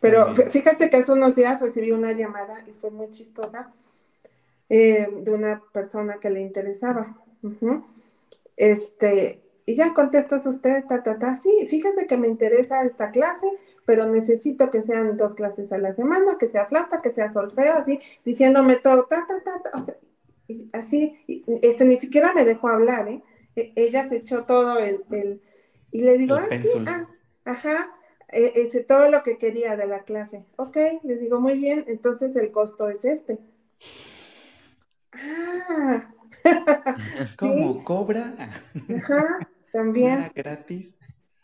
[0.00, 3.72] Pero fíjate que hace unos días recibí una llamada y fue muy chistosa
[4.68, 7.16] eh, de una persona que le interesaba.
[8.56, 13.46] Este, y ya contestas usted, ta, ta, ta, sí, fíjese que me interesa esta clase,
[13.86, 17.74] pero necesito que sean dos clases a la semana, que sea flauta, que sea solfeo,
[17.74, 19.96] así, diciéndome todo, ta, ta, ta, ta o sea,
[20.72, 21.18] así,
[21.62, 23.22] este, ni siquiera me dejó hablar, ¿eh?
[23.56, 25.40] E, ella se echó todo el
[25.94, 27.06] y le digo, ah, sí, ah,
[27.44, 27.88] ajá,
[28.28, 30.44] e, ese, todo lo que quería de la clase.
[30.56, 33.38] Ok, les digo, muy bien, entonces el costo es este.
[35.12, 36.10] Ah.
[37.38, 37.84] ¿Cómo?
[37.84, 38.34] ¿Cobra?
[38.96, 39.38] Ajá,
[39.72, 40.32] también.
[40.34, 40.92] gratis?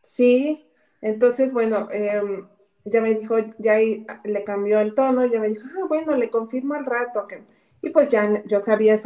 [0.00, 0.68] Sí,
[1.00, 2.48] entonces, bueno, em,
[2.84, 3.76] ya me dijo, ya
[4.24, 7.28] le cambió el tono, ya me dijo, ah, bueno, le confirmo al rato.
[7.28, 7.44] Que...
[7.82, 8.98] Y pues ya yo sabía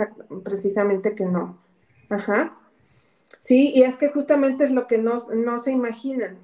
[0.42, 1.62] precisamente que no.
[2.08, 2.58] Ajá.
[3.40, 5.18] Sí, y es que justamente es lo que no,
[5.58, 6.38] se imaginan,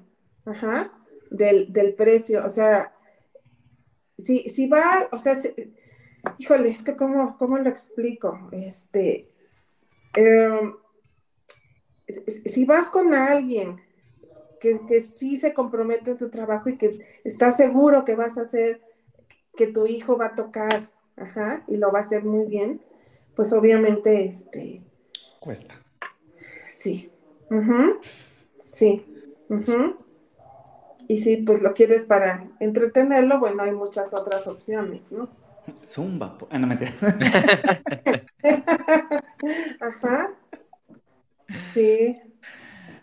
[0.45, 0.91] ajá,
[1.29, 2.45] del, precio.
[2.45, 2.93] O sea,
[4.17, 5.33] si, si va, o sea,
[6.37, 8.49] híjole, es que cómo, cómo lo explico.
[8.51, 9.31] Este,
[10.15, 10.75] em,
[12.45, 13.77] si vas con alguien
[14.59, 18.41] que, que sí se compromete en su trabajo y que está seguro que vas a
[18.41, 18.81] hacer,
[19.55, 20.83] que tu hijo va a tocar,
[21.17, 22.81] ajá, y lo va a hacer muy bien,
[23.35, 24.83] pues obviamente, este...
[25.39, 25.80] Cuesta.
[26.71, 27.11] Sí.
[28.63, 29.05] Sí.
[31.07, 35.29] Y si pues lo quieres para entretenerlo, bueno, hay muchas otras opciones, ¿no?
[35.85, 36.37] Zumba.
[36.49, 36.91] Ah, no, mentira.
[39.81, 40.29] Ajá.
[41.73, 42.17] Sí.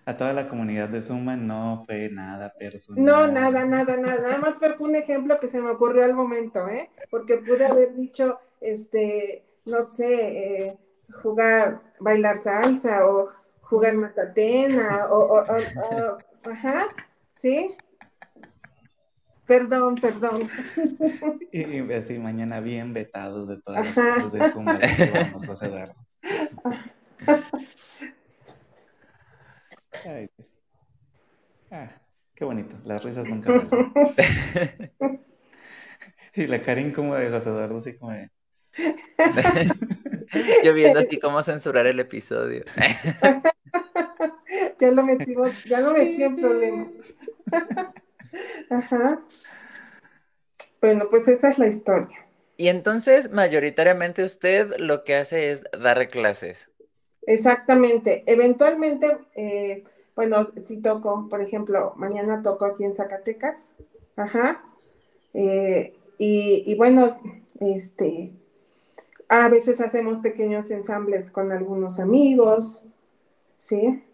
[0.07, 3.05] A toda la comunidad de Zumba no fue nada personal.
[3.05, 4.23] No, nada, nada, nada.
[4.23, 6.91] Nada más fue un ejemplo que se me ocurrió al momento, ¿eh?
[7.11, 10.79] Porque pude haber dicho, este, no sé, eh,
[11.23, 13.29] jugar, bailar salsa o
[13.69, 15.45] jugar matatena o,
[16.51, 16.89] ajá,
[17.35, 17.77] ¿sí?
[19.47, 20.49] Perdón, perdón.
[21.53, 25.95] Y, así mañana bien vetados de todas las cosas de Zumba que vamos a hacer.
[30.07, 30.49] Ay, pues.
[31.73, 31.91] ah,
[32.35, 33.53] qué bonito, las risas nunca
[36.35, 38.31] y la cara incómoda de José Eduardo, así como de...
[40.65, 42.65] Yo viendo así cómo censurar el episodio.
[44.81, 46.89] ya lo metimos, ya lo metí en problemas.
[48.71, 49.21] Ajá.
[50.81, 52.27] Bueno, pues esa es la historia.
[52.57, 56.69] Y entonces, mayoritariamente usted lo que hace es dar clases.
[57.23, 58.25] Exactamente.
[58.27, 59.85] Eventualmente, eh,
[60.17, 63.75] bueno, si toco, por ejemplo, mañana toco aquí en Zacatecas.
[64.17, 64.65] Ajá.
[65.35, 67.21] Eh, y, y, bueno,
[67.61, 68.33] este,
[69.29, 72.85] a veces hacemos pequeños ensambles con algunos amigos,
[73.59, 74.05] ¿sí?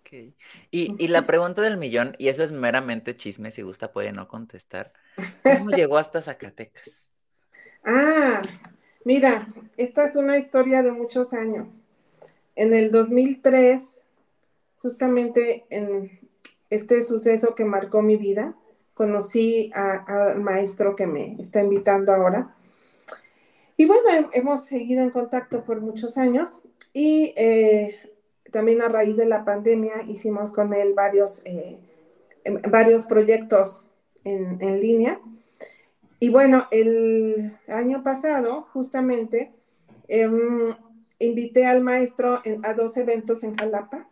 [0.00, 0.34] Okay.
[0.70, 4.28] Y, y, la pregunta del millón, y eso es meramente chisme, si gusta puede no
[4.28, 4.92] contestar.
[5.42, 7.06] ¿Cómo llegó hasta Zacatecas?
[7.84, 8.42] Ah,
[9.04, 11.82] mira, esta es una historia de muchos años.
[12.56, 14.02] En el 2003
[14.82, 16.10] justamente en
[16.68, 18.54] este suceso que marcó mi vida,
[18.94, 22.54] conocí al maestro que me está invitando ahora.
[23.82, 26.60] Y bueno, hemos seguido en contacto por muchos años
[26.92, 27.98] y eh,
[28.52, 31.80] también a raíz de la pandemia hicimos con él varios, eh,
[32.44, 33.90] em, varios proyectos
[34.22, 35.20] en, en, línea.
[36.20, 39.50] Y bueno, el año pasado justamente
[40.06, 40.64] em,
[41.18, 44.08] invité al maestro a dos eventos en Jalapa,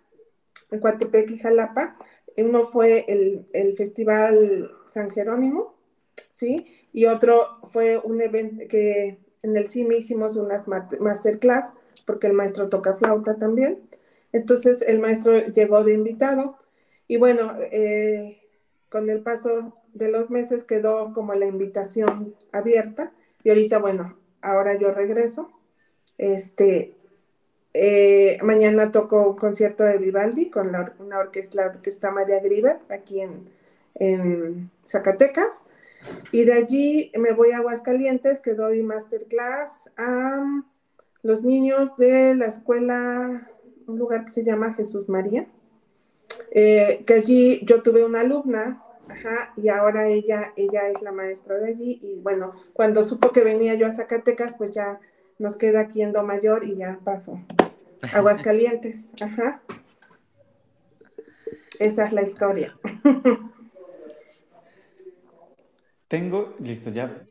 [0.72, 1.96] en Coatepec y Jalapa.
[2.36, 5.76] Uno fue el, el Festival San Jerónimo,
[6.32, 6.56] ¿sí?
[6.92, 11.74] Y otro fue un evento que en el CIMI hicimos unas masterclass,
[12.06, 13.80] porque el maestro toca flauta también.
[14.32, 16.56] Entonces el maestro llegó de invitado
[17.08, 18.40] y bueno, eh,
[18.88, 23.12] con el paso de los meses quedó como la invitación abierta
[23.42, 25.50] y ahorita, bueno, ahora yo regreso.
[26.18, 26.96] Este,
[27.72, 32.78] eh, mañana toco un concierto de Vivaldi con la, una orquesta, la orquesta María Griver
[32.90, 33.48] aquí en,
[33.94, 35.64] en Zacatecas.
[36.32, 40.62] Y de allí me voy a Aguascalientes, que doy masterclass a
[41.22, 43.48] los niños de la escuela,
[43.86, 45.46] un lugar que se llama Jesús María,
[46.52, 48.82] eh, que allí yo tuve una alumna,
[49.56, 53.74] y ahora ella, ella es la maestra de allí, y bueno, cuando supo que venía
[53.74, 55.00] yo a Zacatecas, pues ya
[55.38, 57.40] nos queda aquí en Do Mayor y ya paso.
[58.14, 59.62] Aguascalientes, ajá.
[61.78, 62.76] Esa es la historia.
[66.10, 67.24] Tengo, listo, ya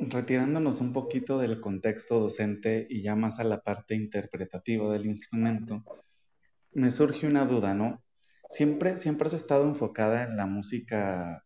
[0.00, 5.84] retirándonos un poquito del contexto docente y ya más a la parte interpretativa del instrumento,
[6.72, 8.02] me surge una duda, ¿no?
[8.48, 11.44] Siempre, siempre has estado enfocada en la música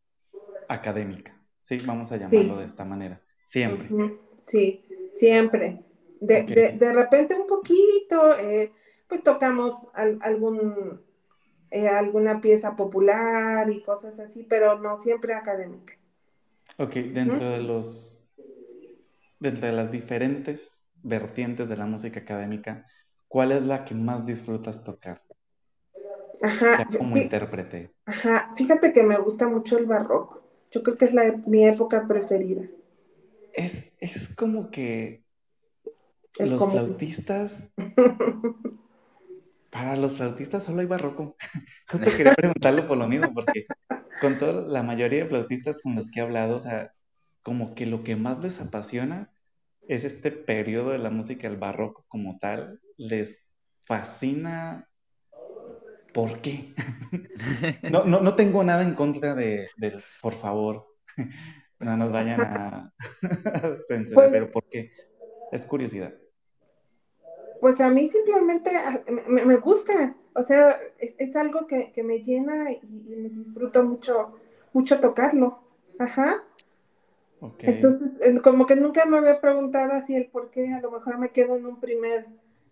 [0.69, 1.79] académica, ¿sí?
[1.85, 3.21] Vamos a llamarlo de esta manera.
[3.45, 3.91] Siempre.
[4.37, 5.83] Sí, siempre.
[6.21, 6.45] De,
[6.79, 8.71] de, repente un poquito, eh,
[9.09, 11.03] pues tocamos algún,
[11.73, 15.98] eh, alguna pieza popular y cosas así, pero no siempre académica.
[16.79, 18.25] Ok, dentro de los,
[19.41, 22.87] dentro de las diferentes vertientes de la música académica,
[23.27, 25.21] ¿cuál es la que más disfrutas tocar?
[26.41, 26.87] Ajá.
[26.97, 27.93] como intérprete.
[28.07, 30.43] Ajá, fíjate que me gusta mucho el barroco.
[30.71, 32.63] Yo creo que es la, mi época preferida.
[33.55, 35.25] Es, es como que
[36.39, 37.59] los flautistas.
[39.71, 41.37] para los flautistas solo hay barroco.
[41.91, 43.67] Justo quería preguntarlo por lo mismo, porque
[44.21, 46.93] con toda la mayoría de flautistas con los que he hablado, o sea,
[47.43, 49.33] como que lo que más les apasiona
[49.87, 53.39] es este periodo de la música, el barroco como tal, les
[53.85, 54.89] fascina.
[56.13, 56.75] ¿Por qué?
[57.91, 59.69] no, no, no tengo nada en contra de,
[60.21, 60.87] por favor,
[61.81, 62.93] no nos vayan a
[63.89, 64.91] censurar, pues pero ¿por qué?
[65.53, 66.15] Es curiosidad.
[67.61, 72.81] Pues a mí simplemente ah, me, gusta, o sea, es, algo que, me llena y,
[72.85, 74.35] me disfruto mucho,
[74.73, 75.59] mucho tocarlo.
[75.99, 76.45] Ajá.
[77.61, 81.31] Entonces, como que nunca me había preguntado así el por qué, a lo mejor me
[81.31, 82.27] quedo en un primer,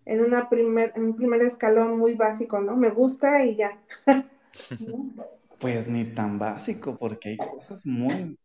[0.05, 2.75] en una primer, en un primer escalón muy básico, ¿no?
[2.75, 3.79] Me gusta y ya.
[5.59, 8.37] pues ni tan básico, porque hay cosas muy,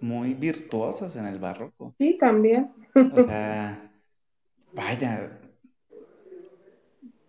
[0.00, 1.94] muy virtuosas en el barroco.
[1.98, 2.72] Sí, también.
[2.94, 3.89] O sea,
[4.72, 5.40] Vaya,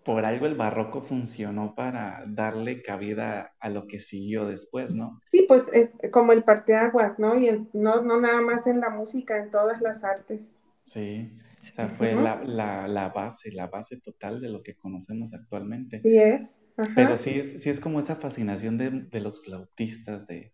[0.03, 5.19] por algo el barroco funcionó para darle cabida a lo que siguió después, ¿no?
[5.31, 7.37] Sí, pues es como el parteaguas, ¿no?
[7.37, 10.61] Y no, no nada más en la música, en todas las artes.
[10.83, 12.41] Sí, o sea, fue la,
[12.87, 16.01] la, base, la base total de lo que conocemos actualmente.
[16.01, 16.65] Sí es.
[16.95, 20.53] Pero sí es, sí es como esa fascinación de, los flautistas de,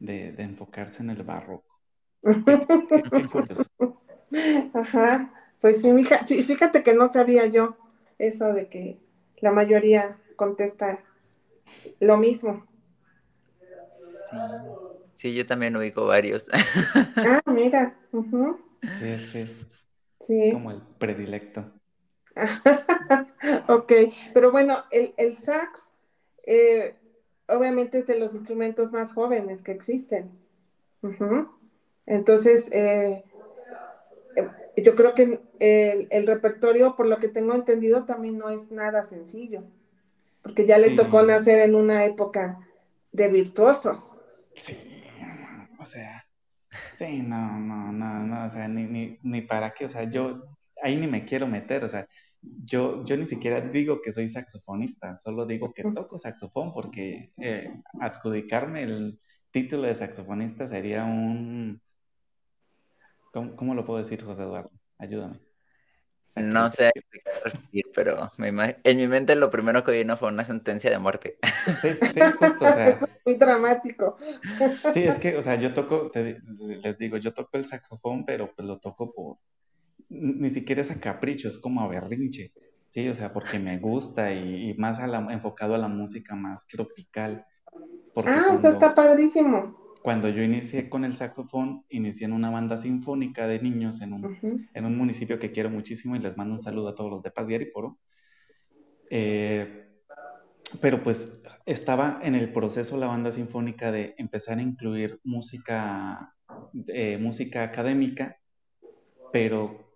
[0.00, 1.78] enfocarse en el barroco.
[2.22, 3.66] qué curioso.
[4.72, 5.30] Ajá.
[5.66, 7.76] Pues sí, fíjate que no sabía yo
[8.20, 9.00] eso de que
[9.38, 11.02] la mayoría contesta
[11.98, 12.64] lo mismo.
[14.30, 14.36] Sí,
[15.16, 16.48] sí yo también ubico varios.
[17.16, 17.98] Ah, mira.
[18.12, 19.66] Sí, sí.
[20.20, 20.52] Sí.
[20.52, 21.64] Como el predilecto.
[23.66, 23.92] ok,
[24.32, 25.94] pero bueno, el, el sax
[26.44, 26.94] eh,
[27.48, 30.30] obviamente es de los instrumentos más jóvenes que existen.
[32.06, 33.24] Entonces, eh,
[34.82, 39.64] yo creo que el, repertorio, por lo que tengo entendido, también no es nada sencillo,
[40.42, 42.60] porque ya le tocó nacer en una época
[43.12, 44.20] de virtuosos.
[44.54, 44.76] Sí,
[45.78, 46.26] o sea,
[46.98, 50.42] sí, no, no, no, no, o sea, ni, ni, ni para qué, o sea, yo
[50.82, 52.06] ahí ni me quiero meter, o sea,
[52.64, 57.72] yo, yo ni siquiera digo que soy saxofonista, solo digo que toco saxofón porque eh,
[58.00, 59.20] adjudicarme el
[59.50, 61.80] título de saxofonista sería un,
[63.36, 64.70] ¿Cómo, lo puedo decir, José Eduardo?
[64.96, 65.38] Ayúdame.
[66.36, 70.28] No sé a qué te referir, pero en mi mente lo primero que vino fue
[70.28, 71.38] una sentencia de muerte.
[71.82, 74.16] Sí, sí, justo, o sea, es muy dramático.
[74.94, 78.66] Sí, es que, o sea, yo toco, les digo, yo toco el saxofón, pero pues
[78.66, 79.36] lo toco por,
[80.08, 82.52] ni siquiera es a capricho, es como a berrinche,
[82.88, 84.98] sí, o sea, porque me gusta y, más
[85.30, 87.44] enfocado a la música más tropical.
[88.24, 93.48] ah, eso está padrísimo cuando yo inicié con el saxofón, inicié en una banda sinfónica
[93.48, 96.90] de niños en un, en un municipio que quiero muchísimo y les mando un saludo
[96.90, 97.98] a todos los de Paz de Ariporo.
[99.10, 99.88] Eh,
[100.80, 106.36] pero pues estaba en el proceso la banda sinfónica de empezar a incluir música,
[106.86, 108.38] eh, música académica,
[109.32, 109.92] pero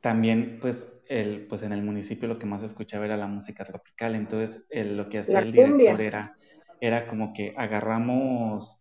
[0.00, 4.16] también pues, el, pues en el municipio lo que más escuchaba era la música tropical,
[4.16, 6.34] entonces lo que hacía el director era,
[6.80, 8.77] era como que agarramos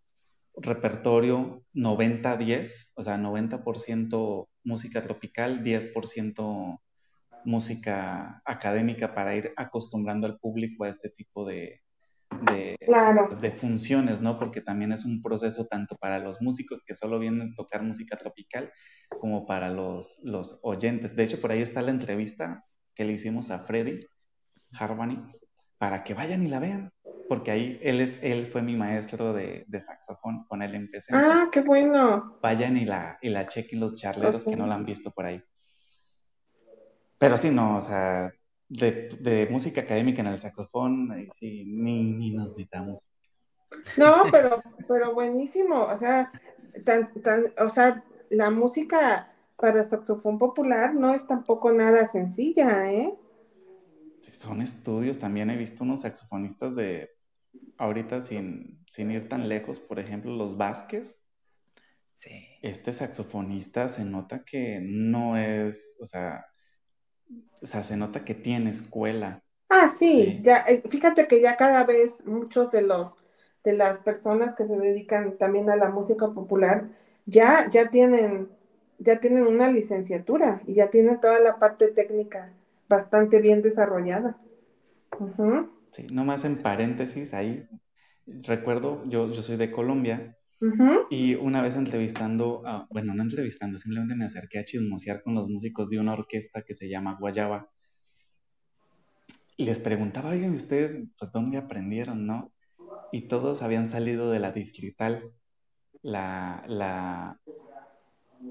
[0.58, 6.80] repertorio 90-10, o sea, 90% música tropical, 10%
[7.46, 11.82] música académica para ir acostumbrando al público a este tipo de,
[13.40, 14.38] de, funciones, ¿no?
[14.38, 18.18] Porque también es un proceso tanto para los músicos que solo vienen a tocar música
[18.18, 18.72] tropical
[19.22, 21.16] como para los, los oyentes.
[21.16, 24.06] De hecho, por ahí está la entrevista que le hicimos a Freddy
[24.74, 25.24] Harvani
[25.78, 26.92] para que vayan y la vean
[27.28, 31.14] porque ahí él, es, él fue mi maestro de, saxofón, con él empecé.
[31.14, 32.38] Ah, qué bueno.
[32.42, 35.44] Vayan y la, y la chequen los charleros que no la han visto por ahí.
[37.18, 38.32] Pero sí, no, o sea,
[38.70, 43.06] de, música académica en el saxofón, sí, ni, ni nos gritamos.
[43.98, 46.32] No, pero, pero buenísimo, o sea,
[46.86, 53.14] tan, tan, o sea, la música para saxofón popular no es tampoco nada sencilla, ¿eh?
[54.32, 57.17] Son estudios, también he visto unos saxofonistas de
[57.78, 61.20] ahorita sin, sin ir tan lejos, por ejemplo, los Vázquez.
[62.14, 62.48] Sí.
[62.62, 66.46] Este saxofonista se nota que no es, o sea,
[67.62, 69.44] o sea, se nota que tiene escuela.
[69.70, 73.18] Ah, sí, ya, eh, fíjate que ya cada vez muchos de los
[73.64, 76.88] de las personas que se dedican también a la música popular
[77.26, 78.50] ya, ya tienen,
[78.98, 82.54] ya tienen una licenciatura y ya tienen toda la parte técnica
[82.88, 84.38] bastante bien desarrollada.
[85.98, 87.68] Sí, nomás en paréntesis, ahí
[88.46, 90.38] recuerdo, yo, yo soy de Colombia
[91.10, 95.90] y una vez entrevistando, bueno, no entrevistando, simplemente me acerqué a chismosear con los músicos
[95.90, 97.72] de una orquesta que se llama Guayaba.
[99.56, 102.54] Y les preguntaba, oigan, ¿ustedes pues dónde aprendieron, no?
[103.12, 105.34] Y todos habían salido de la distrital,
[106.04, 107.42] la, la,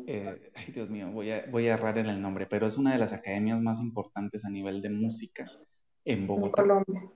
[0.09, 2.93] eh, ay Dios mío, voy a, voy a errar en el nombre, pero es una
[2.93, 5.49] de las academias más importantes a nivel de música
[6.05, 6.63] en Bogotá.
[6.63, 7.13] En Colombia.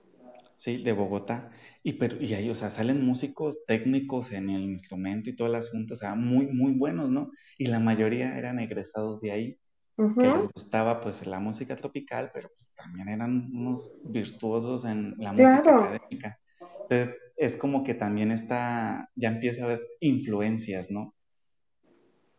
[0.61, 1.49] Sí, de Bogotá.
[1.81, 5.55] Y, pero, y ahí, o sea, salen músicos técnicos en el instrumento y todo el
[5.55, 7.31] asunto, o sea, muy, muy buenos, ¿no?
[7.57, 9.59] Y la mayoría eran egresados de ahí,
[9.97, 15.33] que les gustaba pues la música tropical, pero pues también eran unos virtuosos en la
[15.33, 16.39] música académica.
[16.87, 21.15] Entonces, es como que también está, ya empieza a haber influencias, ¿no?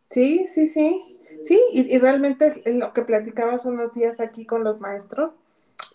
[0.09, 1.19] Sí, sí, sí.
[1.41, 5.33] Sí, y, y realmente lo que platicabas unos días aquí con los maestros,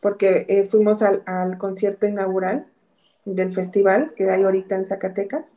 [0.00, 2.66] porque eh, fuimos al, concierto inaugural
[3.24, 5.56] del festival que hay ahorita en Zacatecas.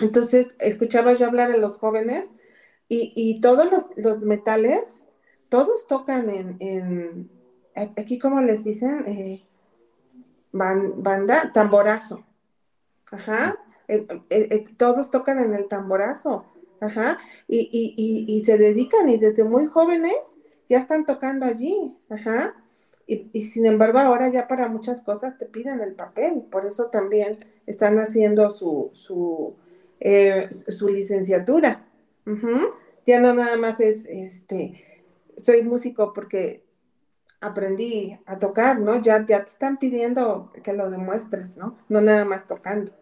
[0.00, 2.30] Entonces, escuchaba yo hablar a los jóvenes
[2.88, 5.06] y, todos los, metales,
[5.48, 7.30] todos tocan en,
[7.74, 9.46] aquí como les dicen, eh,
[10.52, 12.24] banda, tamborazo.
[13.10, 13.58] Ajá.
[13.88, 16.46] Eh, todos tocan en el tamborazo.
[16.80, 17.18] Ajá.
[17.48, 17.94] Y,
[18.28, 20.38] y se dedican y desde muy jóvenes
[20.68, 21.98] ya están tocando allí.
[22.08, 22.54] Ajá.
[23.10, 27.38] Y, sin embargo ahora ya para muchas cosas te piden el papel, por eso también
[27.64, 29.56] están haciendo su, su,
[29.98, 31.86] eh, su licenciatura.
[33.06, 34.84] Ya no nada más es, este,
[35.38, 36.62] soy músico porque
[37.40, 39.00] aprendí a tocar, ¿no?
[39.00, 41.78] Ya, ya te están pidiendo que lo demuestres, ¿no?
[41.88, 42.92] No nada más tocando.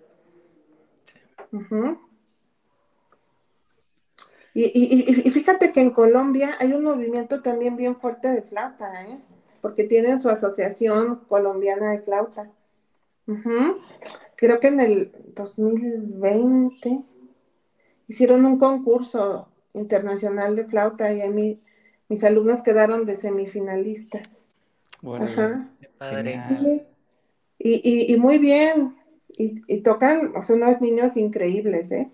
[4.55, 9.19] y, y, fíjate que en Colombia hay un movimiento también bien fuerte de flauta, ¿eh?
[9.67, 12.49] Porque tienen su asociación colombiana de flauta.
[14.37, 17.03] Creo que en el 2020
[18.07, 21.61] hicieron un concurso internacional de flauta y a mí
[22.09, 24.47] mis alumnos quedaron de semifinalistas.
[25.03, 25.69] Ajá.
[25.81, 26.87] Qué padre.
[27.59, 28.95] Y, muy bien.
[29.31, 32.09] Y, tocan, son unos niños increíbles, ¿eh?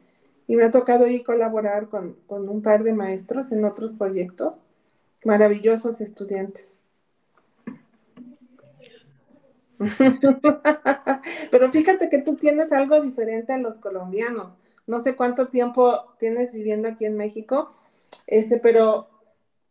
[0.47, 4.65] Y me ha tocado ahí colaborar con un par de maestros en otros proyectos.
[5.23, 6.79] Maravillosos estudiantes.
[11.51, 14.57] Pero fíjate que tú tienes algo diferente a los colombianos.
[14.87, 17.73] No sé cuánto tiempo tienes viviendo aquí en México,
[18.27, 19.09] ese, pero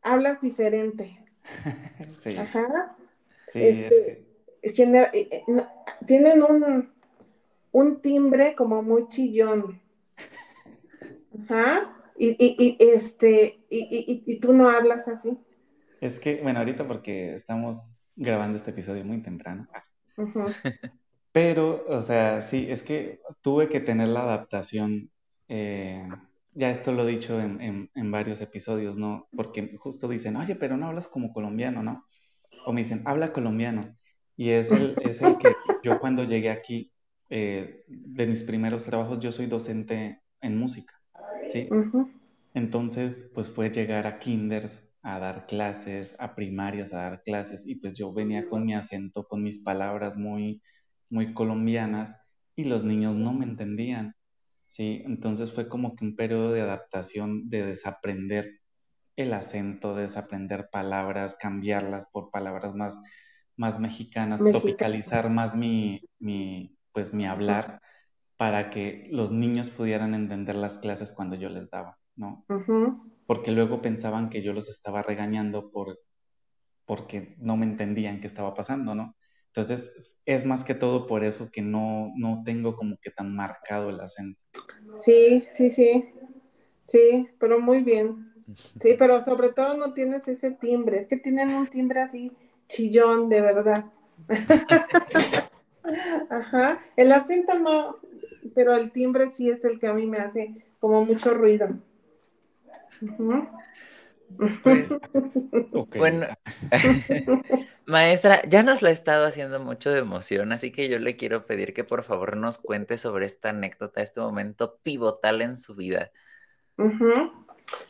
[0.01, 1.19] hablas diferente.
[2.19, 2.37] sí.
[2.37, 2.95] Ajá.
[3.51, 4.25] Sí, este,
[4.61, 4.83] es que...
[4.83, 5.43] Eh, eh,
[6.05, 6.91] tienen un,
[7.71, 9.81] un timbre como muy chillón.
[11.43, 11.93] Ajá.
[12.17, 15.37] Y, y, y este, y, y, tú no hablas así.
[16.01, 19.67] Es que, bueno, ahorita porque estamos grabando este episodio muy temprano.
[21.31, 25.11] Pero, o sea, sí, es que tuve que tener la adaptación.
[25.47, 26.03] Eh,
[26.53, 29.29] ya esto lo he dicho en, en, varios episodios, ¿no?
[29.35, 32.05] Porque justo dicen, oye, pero no hablas como colombiano, ¿no?
[32.65, 33.95] O me dicen, habla colombiano.
[34.35, 35.53] Y es el, es el que
[35.83, 36.91] yo cuando llegué aquí,
[37.29, 41.01] eh, de mis primeros trabajos, yo soy docente en música,
[41.45, 41.69] ¿sí?
[42.53, 47.75] Entonces, pues fue llegar a kinders a dar clases, a primarias a dar clases, y
[47.75, 50.61] pues yo venía con mi acento, con mis palabras muy,
[51.09, 52.17] muy colombianas,
[52.55, 54.15] y los niños no me entendían.
[54.67, 55.03] ¿sí?
[55.05, 58.61] Entonces fue como que un periodo de adaptación, de desaprender
[59.15, 62.99] el acento, de desaprender palabras, cambiarlas por palabras más,
[63.57, 67.81] más mexicanas, tropicalizar más mi, mi, pues, mi hablar
[68.37, 72.45] para que los niños pudieran entender las clases cuando yo les daba, ¿no?
[73.31, 76.01] Porque luego pensaban que yo los estaba regañando por,
[76.83, 79.15] porque no me entendían qué estaba pasando, ¿no?
[79.47, 83.89] Entonces, es más que todo por eso que no, no tengo como que tan marcado
[83.89, 84.43] el acento.
[84.95, 86.09] Sí, sí, sí.
[86.83, 88.33] Sí, pero muy bien.
[88.81, 90.97] Sí, pero sobre todo no tienes ese timbre.
[90.97, 92.33] Es que tienen un timbre así
[92.67, 93.85] chillón, de verdad.
[96.29, 96.81] Ajá.
[96.97, 97.95] El acento no,
[98.53, 101.79] pero el timbre sí es el que a mí me hace como mucho ruido.
[104.37, 104.87] Pues,
[105.97, 106.27] bueno,
[107.85, 111.45] maestra, ya nos la ha estado haciendo mucho de emoción, así que yo le quiero
[111.45, 116.11] pedir que por favor nos cuente sobre esta anécdota, este momento pivotal en su vida.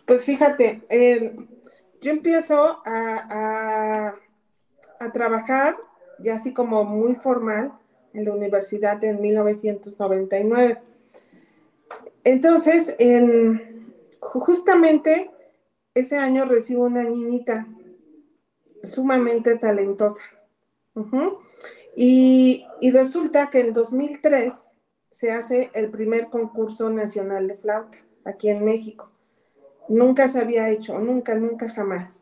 [0.06, 1.36] Pues fíjate, eh,
[2.02, 4.16] yo empiezo a,
[5.00, 5.78] a, trabajar
[6.20, 7.74] ya así como muy formal
[8.14, 10.80] en la universidad en 1999.
[12.24, 13.71] Entonces, en,
[14.22, 15.30] justamente
[15.94, 17.68] ese año recibo una niñita
[18.84, 20.24] sumamente talentosa.
[21.96, 24.76] y, resulta que en 2003
[25.10, 29.12] se hace el primer concurso nacional de flauta aquí en México.
[29.90, 32.22] Nunca se había hecho, nunca, nunca, jamás.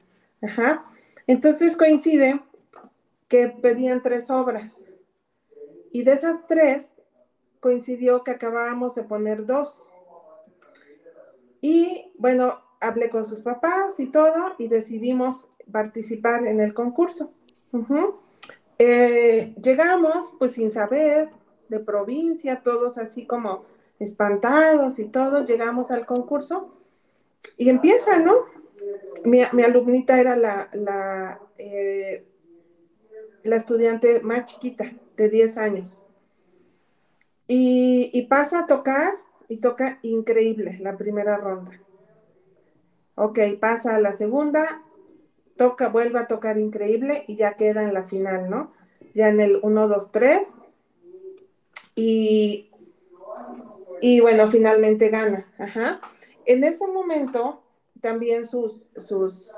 [1.27, 2.41] Entonces coincide
[3.27, 4.99] que pedían tres obras.
[5.91, 6.95] Y de esas tres
[7.59, 9.93] coincidió que acabábamos de poner dos.
[11.61, 17.31] Y bueno, hablé con sus papás y todo y decidimos participar en el concurso.
[18.77, 21.29] Eh, llegamos pues sin saber,
[21.67, 23.65] de provincia, todos así como
[23.99, 26.73] espantados y todo, llegamos al concurso
[27.57, 28.45] y empieza, ¿no?
[29.25, 32.25] Mi, alumnita era la, la, eh,
[33.43, 36.05] la, estudiante más chiquita, de 10 años.
[37.51, 39.13] Y pasa a tocar
[39.49, 41.81] y toca increíble la primera ronda.
[43.15, 44.81] Ok, pasa a la segunda,
[45.57, 48.71] toca, vuelve a tocar increíble y ya queda en la final, ¿no?
[49.13, 50.55] Ya en el 1, 2, 3.
[51.95, 52.71] Y,
[53.99, 55.45] y bueno, finalmente gana.
[55.57, 55.99] Ajá.
[56.45, 57.61] En ese momento
[57.99, 59.51] también sus, sus,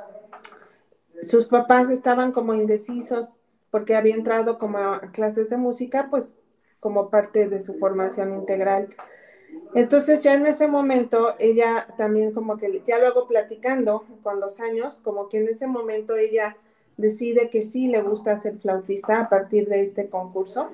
[1.22, 3.38] sus papás estaban como indecisos
[3.70, 6.36] porque había entrado como a clases de música, pues
[6.80, 8.90] como parte de su formación integral.
[9.74, 15.00] Entonces ya en ese momento ella también como que ya luego platicando con los años,
[15.00, 16.58] como que en ese momento ella
[16.98, 20.70] decide que sí le gusta ser flautista a partir de este concurso.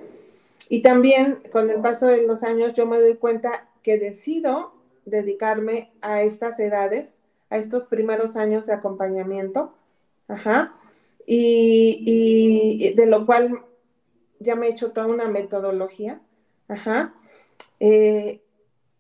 [0.70, 4.74] Y también con el paso de los años yo me doy cuenta que decido
[5.06, 9.74] dedicarme a estas edades, a estos primeros años de acompañamiento.
[10.28, 10.74] Ajá.
[11.26, 13.62] Y, de lo cual
[14.40, 16.20] ya me he hecho toda una metodología.
[16.68, 17.14] Ajá.
[17.80, 18.42] Eh,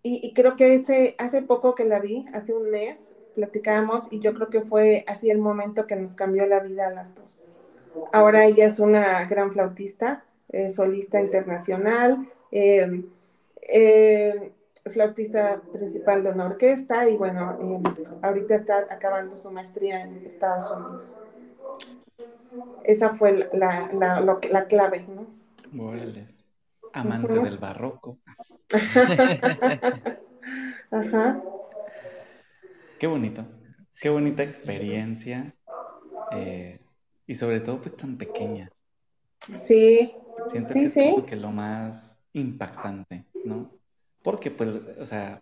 [0.10, 4.34] y, creo que ese, hace poco que la vi, hace un mes, platicábamos y yo
[4.34, 7.44] creo que fue así el momento que nos cambió la vida a las dos.
[8.14, 13.06] Ahora ella es una gran flautista, eh, solista internacional, em,
[13.62, 14.52] eh,
[14.86, 17.84] flautista principal de una orquesta y bueno,
[18.22, 21.20] ahorita está acabando su maestría en Estados Unidos.
[22.84, 25.28] Esa fue la, la, la clave, ¿no?
[26.94, 28.20] Amante del barroco.
[30.92, 31.42] Ajá.
[33.00, 33.46] Qué bonito.
[34.00, 35.54] Qué bonita experiencia.
[36.32, 36.80] Eh,
[37.26, 38.72] y sobre todo, pues tan pequeña.
[39.56, 40.14] Sí.
[40.50, 43.72] Siento que es como que lo más impactante, ¿no?
[44.24, 44.70] Porque, pues,
[45.00, 45.42] o sea,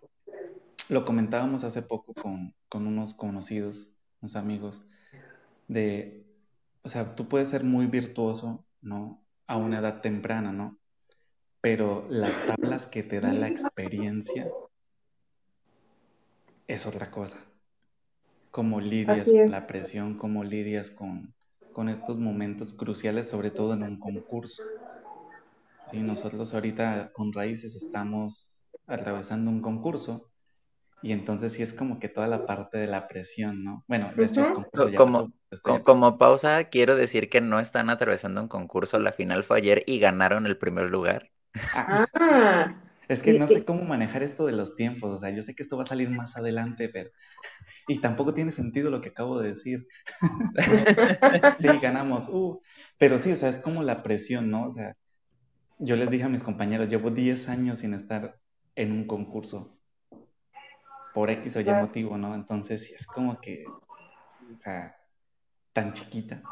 [0.88, 3.90] lo comentábamos hace poco con, con unos conocidos,
[4.20, 4.82] unos amigos,
[5.68, 6.26] de
[6.86, 9.20] o sea, tú puedes ser muy virtuoso, ¿no?
[9.48, 10.78] A una edad temprana, ¿no?
[11.66, 14.48] Pero las tablas que te da la experiencia
[16.68, 17.38] es otra cosa.
[18.52, 21.34] Cómo lidias con la presión, cómo lidias con,
[21.72, 24.62] con estos momentos cruciales, sobre todo en un concurso.
[25.90, 30.30] Sí, nosotros ahorita con Raíces estamos atravesando un concurso
[31.02, 33.84] y entonces sí es como que toda la parte de la presión, ¿no?
[33.88, 35.32] Bueno, de estos concursos ya como,
[35.82, 39.98] como, pausa, quiero decir que no están atravesando un concurso, la final fue ayer y
[39.98, 41.32] ganaron el primer lugar.
[41.74, 42.74] Ah,
[43.08, 45.62] es que no sé cómo manejar esto de los tiempos, o sea, yo sé que
[45.62, 47.10] esto va a salir más adelante, pero...
[47.88, 49.86] Y tampoco tiene sentido lo que acabo de decir.
[51.60, 52.60] sí, ganamos, uh.
[52.98, 54.64] Pero sí, o sea, es como la presión, ¿no?
[54.64, 54.96] O sea,
[55.78, 58.40] yo les dije a mis compañeros, llevo 10 años sin estar
[58.74, 59.78] en un concurso
[61.14, 62.34] por X o Y motivo, ¿no?
[62.34, 64.96] Entonces, sí, es como que, o sea,
[65.72, 66.42] tan chiquita.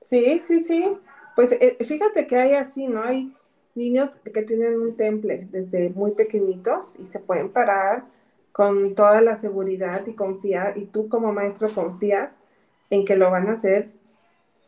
[0.00, 0.98] Sí, sí, sí.
[1.36, 3.02] Pues eh, fíjate que hay así, ¿no?
[3.04, 3.35] Hay
[3.76, 8.04] niños que tienen un temple desde muy pequeñitos y se pueden parar
[8.52, 12.38] con toda la seguridad y confiar, y tú como maestro confías
[12.88, 13.90] en que lo van a hacer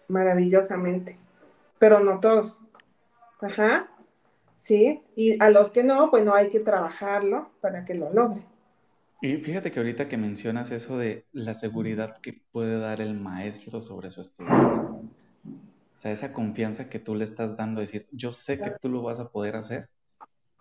[0.09, 1.19] maravillosamente,
[1.79, 2.63] pero no todos.
[3.41, 3.89] Ajá,
[4.59, 8.45] sí, y a los que no, pues no hay que trabajarlo para que lo logre.
[9.21, 13.81] Y fíjate que ahorita que mencionas eso de la seguridad que puede dar el maestro
[13.81, 14.88] sobre su estudiante,
[15.99, 19.03] o sea, esa confianza que tú le estás dando, decir, yo sé que tú lo
[19.03, 19.89] vas a poder hacer,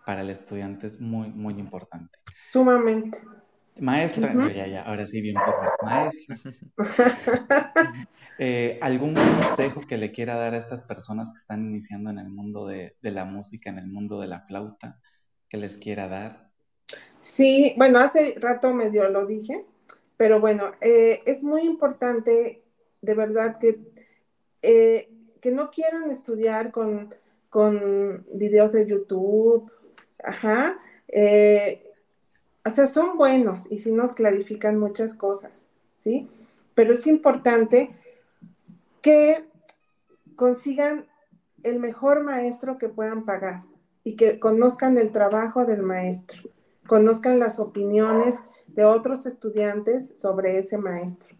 [0.04, 2.18] para el estudiante es muy, muy importante.
[2.50, 3.20] Sumamente.
[3.80, 6.36] Maestra, yo ya, ya, ahora sí bien por maestra.
[8.40, 12.28] Eh, ¿Algún consejo que le quiera dar a estas personas que están iniciando en el
[12.28, 15.00] mundo de, la música, en el mundo de la flauta,
[15.48, 16.48] que les quiera dar?
[17.18, 19.66] Sí, bueno, hace rato medio lo dije,
[20.16, 22.62] pero bueno, eh, es muy importante
[23.00, 23.80] de verdad que
[24.62, 27.14] eh, que no quieran estudiar con,
[27.50, 29.70] con videos de YouTube,
[30.22, 30.78] ajá,
[31.08, 31.92] eh,
[32.64, 35.68] o sea, son buenos y sí nos clarifican muchas cosas,
[35.98, 36.28] ¿sí?
[36.74, 37.94] Pero es importante
[39.00, 39.44] que
[40.36, 41.06] consigan
[41.62, 43.62] el mejor maestro que puedan pagar
[44.04, 46.42] y que conozcan el trabajo del maestro,
[46.86, 51.34] conozcan las opiniones de otros estudiantes sobre ese maestro,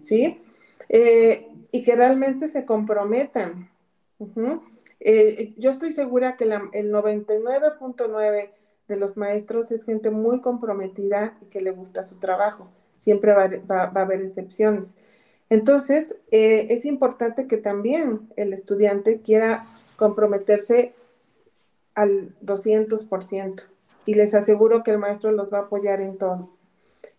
[0.00, 0.42] ¿sí?
[0.88, 3.68] Eh, y que realmente se comprometan.
[5.00, 8.50] Eh, yo estoy segura que el 99.9
[8.86, 12.68] de los maestros se siente muy comprometida y que le gusta su trabajo.
[12.94, 14.96] Siempre va, a haber excepciones.
[15.50, 19.66] Entonces, eh, es importante que también el estudiante quiera
[19.96, 20.94] comprometerse
[21.96, 23.64] al 200%
[24.06, 26.50] y les aseguro que el maestro los va a apoyar en todo.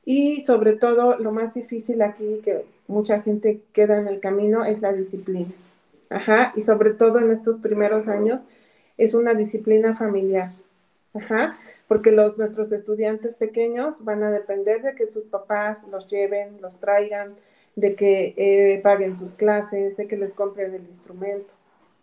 [0.05, 4.81] Y sobre todo, lo más difícil aquí, que mucha gente queda en el camino, es
[4.81, 5.51] la disciplina.
[6.09, 8.45] Ajá, y sobre todo en estos primeros años,
[8.97, 10.51] es una disciplina familiar.
[11.13, 11.57] Ajá,
[11.87, 16.79] porque los, nuestros estudiantes pequeños van a depender de que sus papás los lleven, los
[16.79, 17.35] traigan,
[17.75, 21.53] de que eh, paguen sus clases, de que les compren el instrumento.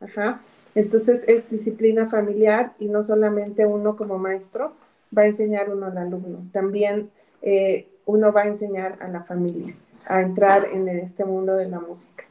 [0.01, 0.41] Ajá.
[0.75, 4.73] Entonces es disciplina familiar y no solamente uno como maestro
[5.17, 7.11] va a enseñar uno al alumno, también
[7.43, 9.75] eh, uno va a enseñar a la familia
[10.07, 12.25] a entrar en este mundo de la música.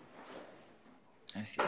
[1.36, 1.62] Así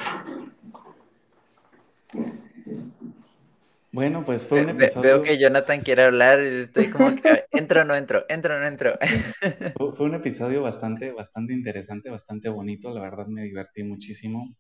[3.92, 5.02] Bueno, pues fue un episodio.
[5.02, 8.66] Veo que Jonathan quiere hablar, estoy como que entro o no entro, entro o no
[8.66, 8.98] entro.
[9.96, 14.56] Fue un episodio bastante, bastante interesante, bastante bonito, la verdad me divertí muchísimo.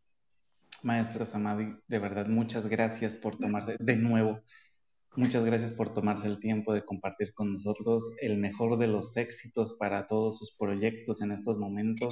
[0.83, 4.41] Maestra Samadi, de verdad, muchas gracias por tomarse de nuevo
[5.15, 9.75] Muchas gracias por tomarse el tiempo de compartir con nosotros el mejor de los éxitos
[9.75, 12.11] para todos sus proyectos en estos momentos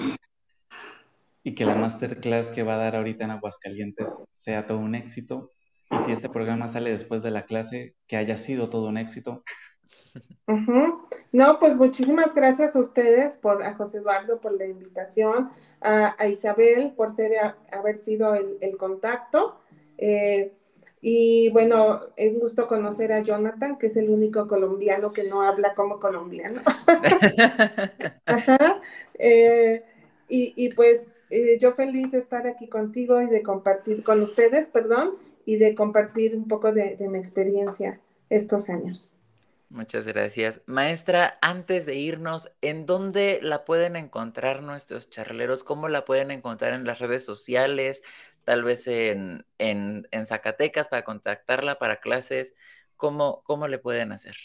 [1.43, 5.49] y que la masterclass que va a dar ahorita en Aguascalientes sea todo un éxito.
[5.89, 9.43] Y si este programa sale después de la clase, que haya sido todo un éxito.
[11.31, 15.49] No, pues muchísimas gracias a ustedes, por, a José Eduardo por la invitación,
[15.81, 17.31] a, Isabel por ser,
[17.71, 19.59] haber sido el, el contacto.
[19.97, 20.53] Eh,
[21.01, 25.41] y bueno, es un gusto conocer a Jonathan, que es el único colombiano que no
[25.41, 26.61] habla como colombiano.
[29.23, 29.83] Eh,
[30.27, 35.11] y, pues eh, yo feliz de estar aquí contigo y de compartir con ustedes, perdón,
[35.45, 37.99] y de compartir un poco de, de mi experiencia
[38.29, 39.21] estos años.
[39.71, 40.59] Muchas gracias.
[40.65, 45.63] Maestra, antes de irnos, ¿en dónde la pueden encontrar nuestros charleros?
[45.63, 48.03] ¿Cómo la pueden encontrar en las redes sociales?
[48.43, 49.45] Tal vez en,
[50.25, 52.55] Zacatecas para contactarla para clases,
[52.97, 54.35] ¿cómo, cómo le pueden hacer?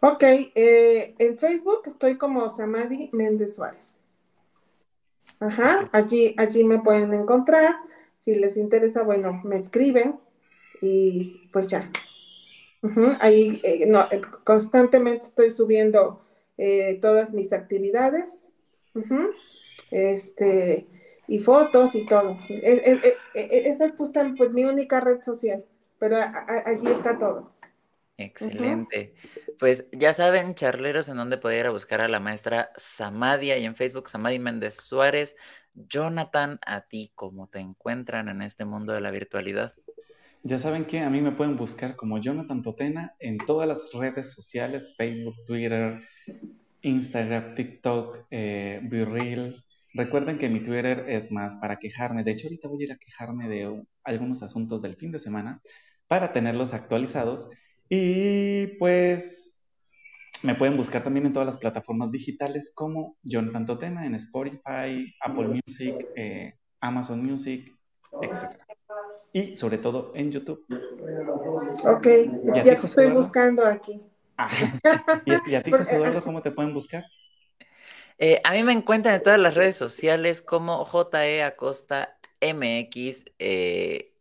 [0.00, 4.02] Ok, eh, en Facebook estoy como Samadi Méndez Suárez.
[5.40, 7.76] Ajá, allí, allí me pueden encontrar.
[8.16, 10.18] Si les interesa, bueno, me escriben
[10.82, 11.90] y pues ya.
[13.20, 16.20] Ahí eh, no, eh, constantemente estoy subiendo
[16.56, 18.52] eh, todas mis actividades.
[19.90, 20.86] Este,
[21.28, 22.38] y fotos y todo.
[22.48, 25.64] esa es justo pues, mi única red social,
[25.98, 27.52] pero allí está todo.
[28.16, 29.14] Excelente.
[29.60, 33.64] Pues ya saben, charleros, en dónde poder ir a buscar a la maestra Samadia y
[33.64, 35.36] en Facebook Samadi Méndez Suárez.
[35.74, 39.74] Jonathan, a ti, ¿cómo te encuentran en este mundo de la virtualidad?
[40.42, 44.32] Ya saben que a mí me pueden buscar como Jonathan Totena en todas las redes
[44.32, 46.00] sociales, Facebook, Twitter,
[46.82, 48.80] Instagram, TikTok, eh,
[49.94, 52.24] Recuerden que mi Twitter es más para quejarme.
[52.24, 55.60] De hecho, ahorita voy a ir a quejarme de algunos asuntos del fin de semana
[56.06, 57.48] para tenerlos actualizados.
[57.88, 59.58] Y pues
[60.42, 65.48] me pueden buscar también en todas las plataformas digitales como Jonathan Totena en Spotify, Apple
[65.48, 67.74] Music, eh, Amazon Music,
[68.22, 68.58] etc.
[69.32, 70.64] Y sobre todo en YouTube.
[71.84, 72.06] Ok,
[72.54, 74.00] ya te estoy buscando aquí.
[74.36, 74.50] Ah,
[75.46, 77.04] ¿Y, a ti, José Eduardo, cómo te pueden buscar?
[78.18, 84.12] Eh, a mí me encuentran en todas las redes sociales como JE Acosta MX, eh,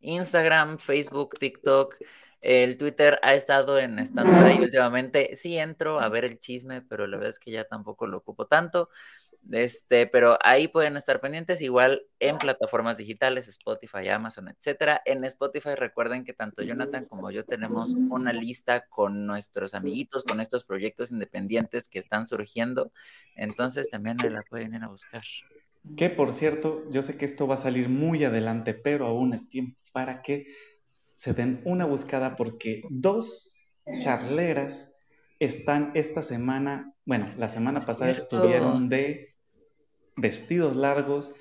[0.00, 1.96] Instagram, Facebook, TikTok.
[2.40, 5.34] El Twitter ha estado en stand-by últimamente.
[5.36, 8.46] Sí entro a ver el chisme, pero la verdad es que ya tampoco lo ocupo
[8.46, 8.90] tanto.
[9.50, 15.00] Este, pero ahí pueden estar pendientes, igual en plataformas digitales, Spotify, Amazon, etcétera.
[15.06, 20.40] En Spotify recuerden que tanto Jonathan como yo tenemos una lista con nuestros amiguitos, con
[20.40, 22.92] estos proyectos independientes que están surgiendo.
[23.36, 25.22] Entonces también la pueden ir a buscar.
[25.96, 29.48] Que por cierto, yo sé que esto va a salir muy adelante, pero aún es
[29.48, 30.46] tiempo para que
[31.12, 33.56] se den una buscada porque dos
[33.98, 34.92] charleras
[35.38, 39.27] están esta semana, bueno, la semana pasada estuvieron de
[40.18, 41.32] vestidos largos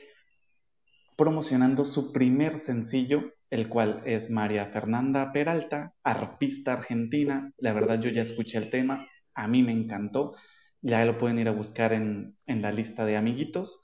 [1.18, 7.52] promocionando su primer sencillo, el cual es María Fernanda Peralta, arpista argentina.
[7.58, 10.36] La verdad yo ya escuché el tema, a mí me encantó.
[10.82, 13.82] Ya lo pueden ir a buscar en, en la lista de amiguitos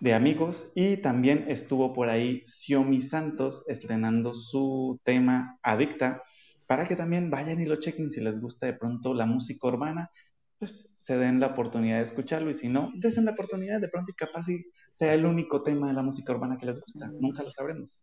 [0.00, 6.22] de amigos y también estuvo por ahí Xiomi Santos estrenando su tema Adicta
[6.66, 10.10] para que también vayan y lo chequen si les gusta de pronto la música urbana,
[10.62, 14.12] pues se den la oportunidad de escucharlo y si no, desen la oportunidad de pronto
[14.12, 17.42] y capaz si sea el único tema de la música urbana que les gusta, nunca
[17.42, 18.00] lo sabremos.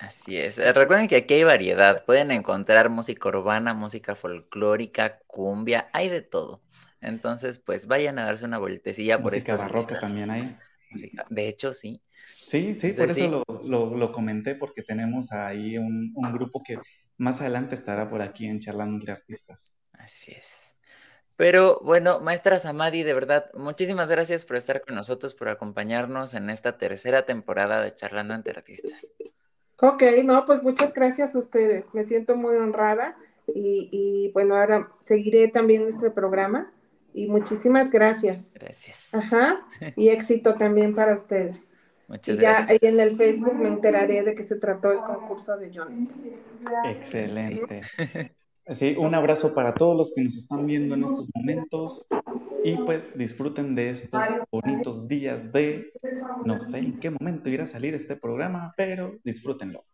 [0.00, 5.88] Así es, eh, recuerden que aquí hay variedad, pueden encontrar música urbana, música folclórica, cumbia,
[5.92, 6.62] hay de todo.
[7.00, 9.52] Entonces, pues vayan a darse una vueltecilla por esta.
[9.52, 10.56] Música barroca también hay.
[11.30, 12.02] De hecho, sí.
[12.44, 16.76] Sí, sí, por eso Lo, comenté, porque tenemos ahí un, grupo que
[17.18, 19.72] más adelante estará por aquí en Charlando entre Artistas.
[19.92, 20.63] Así es.
[21.36, 26.48] Pero bueno, maestra Samadi, de verdad, muchísimas gracias por estar con nosotros, por acompañarnos en
[26.48, 29.08] esta tercera temporada de Charlando entre Artistas.
[29.80, 31.92] Ok, no, pues muchas gracias a ustedes.
[31.92, 33.16] Me siento muy honrada
[33.48, 36.72] y, y bueno, ahora seguiré también nuestro programa
[37.12, 38.54] y muchísimas gracias.
[38.54, 39.12] Gracias.
[39.12, 39.66] Ajá.
[39.96, 41.70] Y éxito también para ustedes.
[42.06, 45.56] Muchas y ya ahí en el Facebook me enteraré de que se trató el concurso
[45.56, 46.08] de Jonathan.
[46.84, 47.80] Excelente.
[48.72, 52.06] Sí, un abrazo para todos los que nos están viendo en estos momentos
[52.64, 55.92] y pues disfruten de estos bonitos días de,
[56.46, 59.84] no sé en qué momento irá a salir este programa, pero disfrútenlo.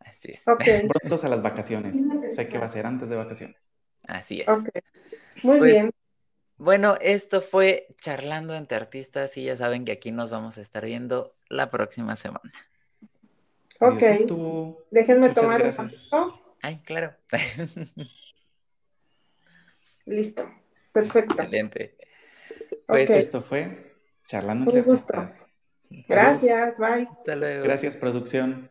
[0.00, 0.46] Así es.
[0.46, 0.86] Okay.
[0.86, 1.96] Prontos a las vacaciones.
[2.34, 3.56] Sé que va a ser antes de vacaciones.
[4.06, 4.48] Así es.
[4.48, 4.82] Okay.
[5.42, 5.90] Muy pues, bien.
[6.58, 10.84] Bueno, esto fue Charlando entre Artistas y ya saben que aquí nos vamos a estar
[10.84, 12.52] viendo la próxima semana.
[13.80, 14.02] Ok.
[14.90, 16.39] Déjenme tomar un poquito.
[16.62, 17.16] Ay, claro.
[20.06, 20.50] Listo.
[20.92, 21.34] Perfecto.
[21.34, 21.96] Excelente.
[22.86, 23.94] Pues esto fue
[24.24, 25.36] Charlando entre Artistas.
[26.08, 27.08] Gracias, bye.
[27.10, 27.64] Hasta luego.
[27.64, 28.70] Gracias, producción.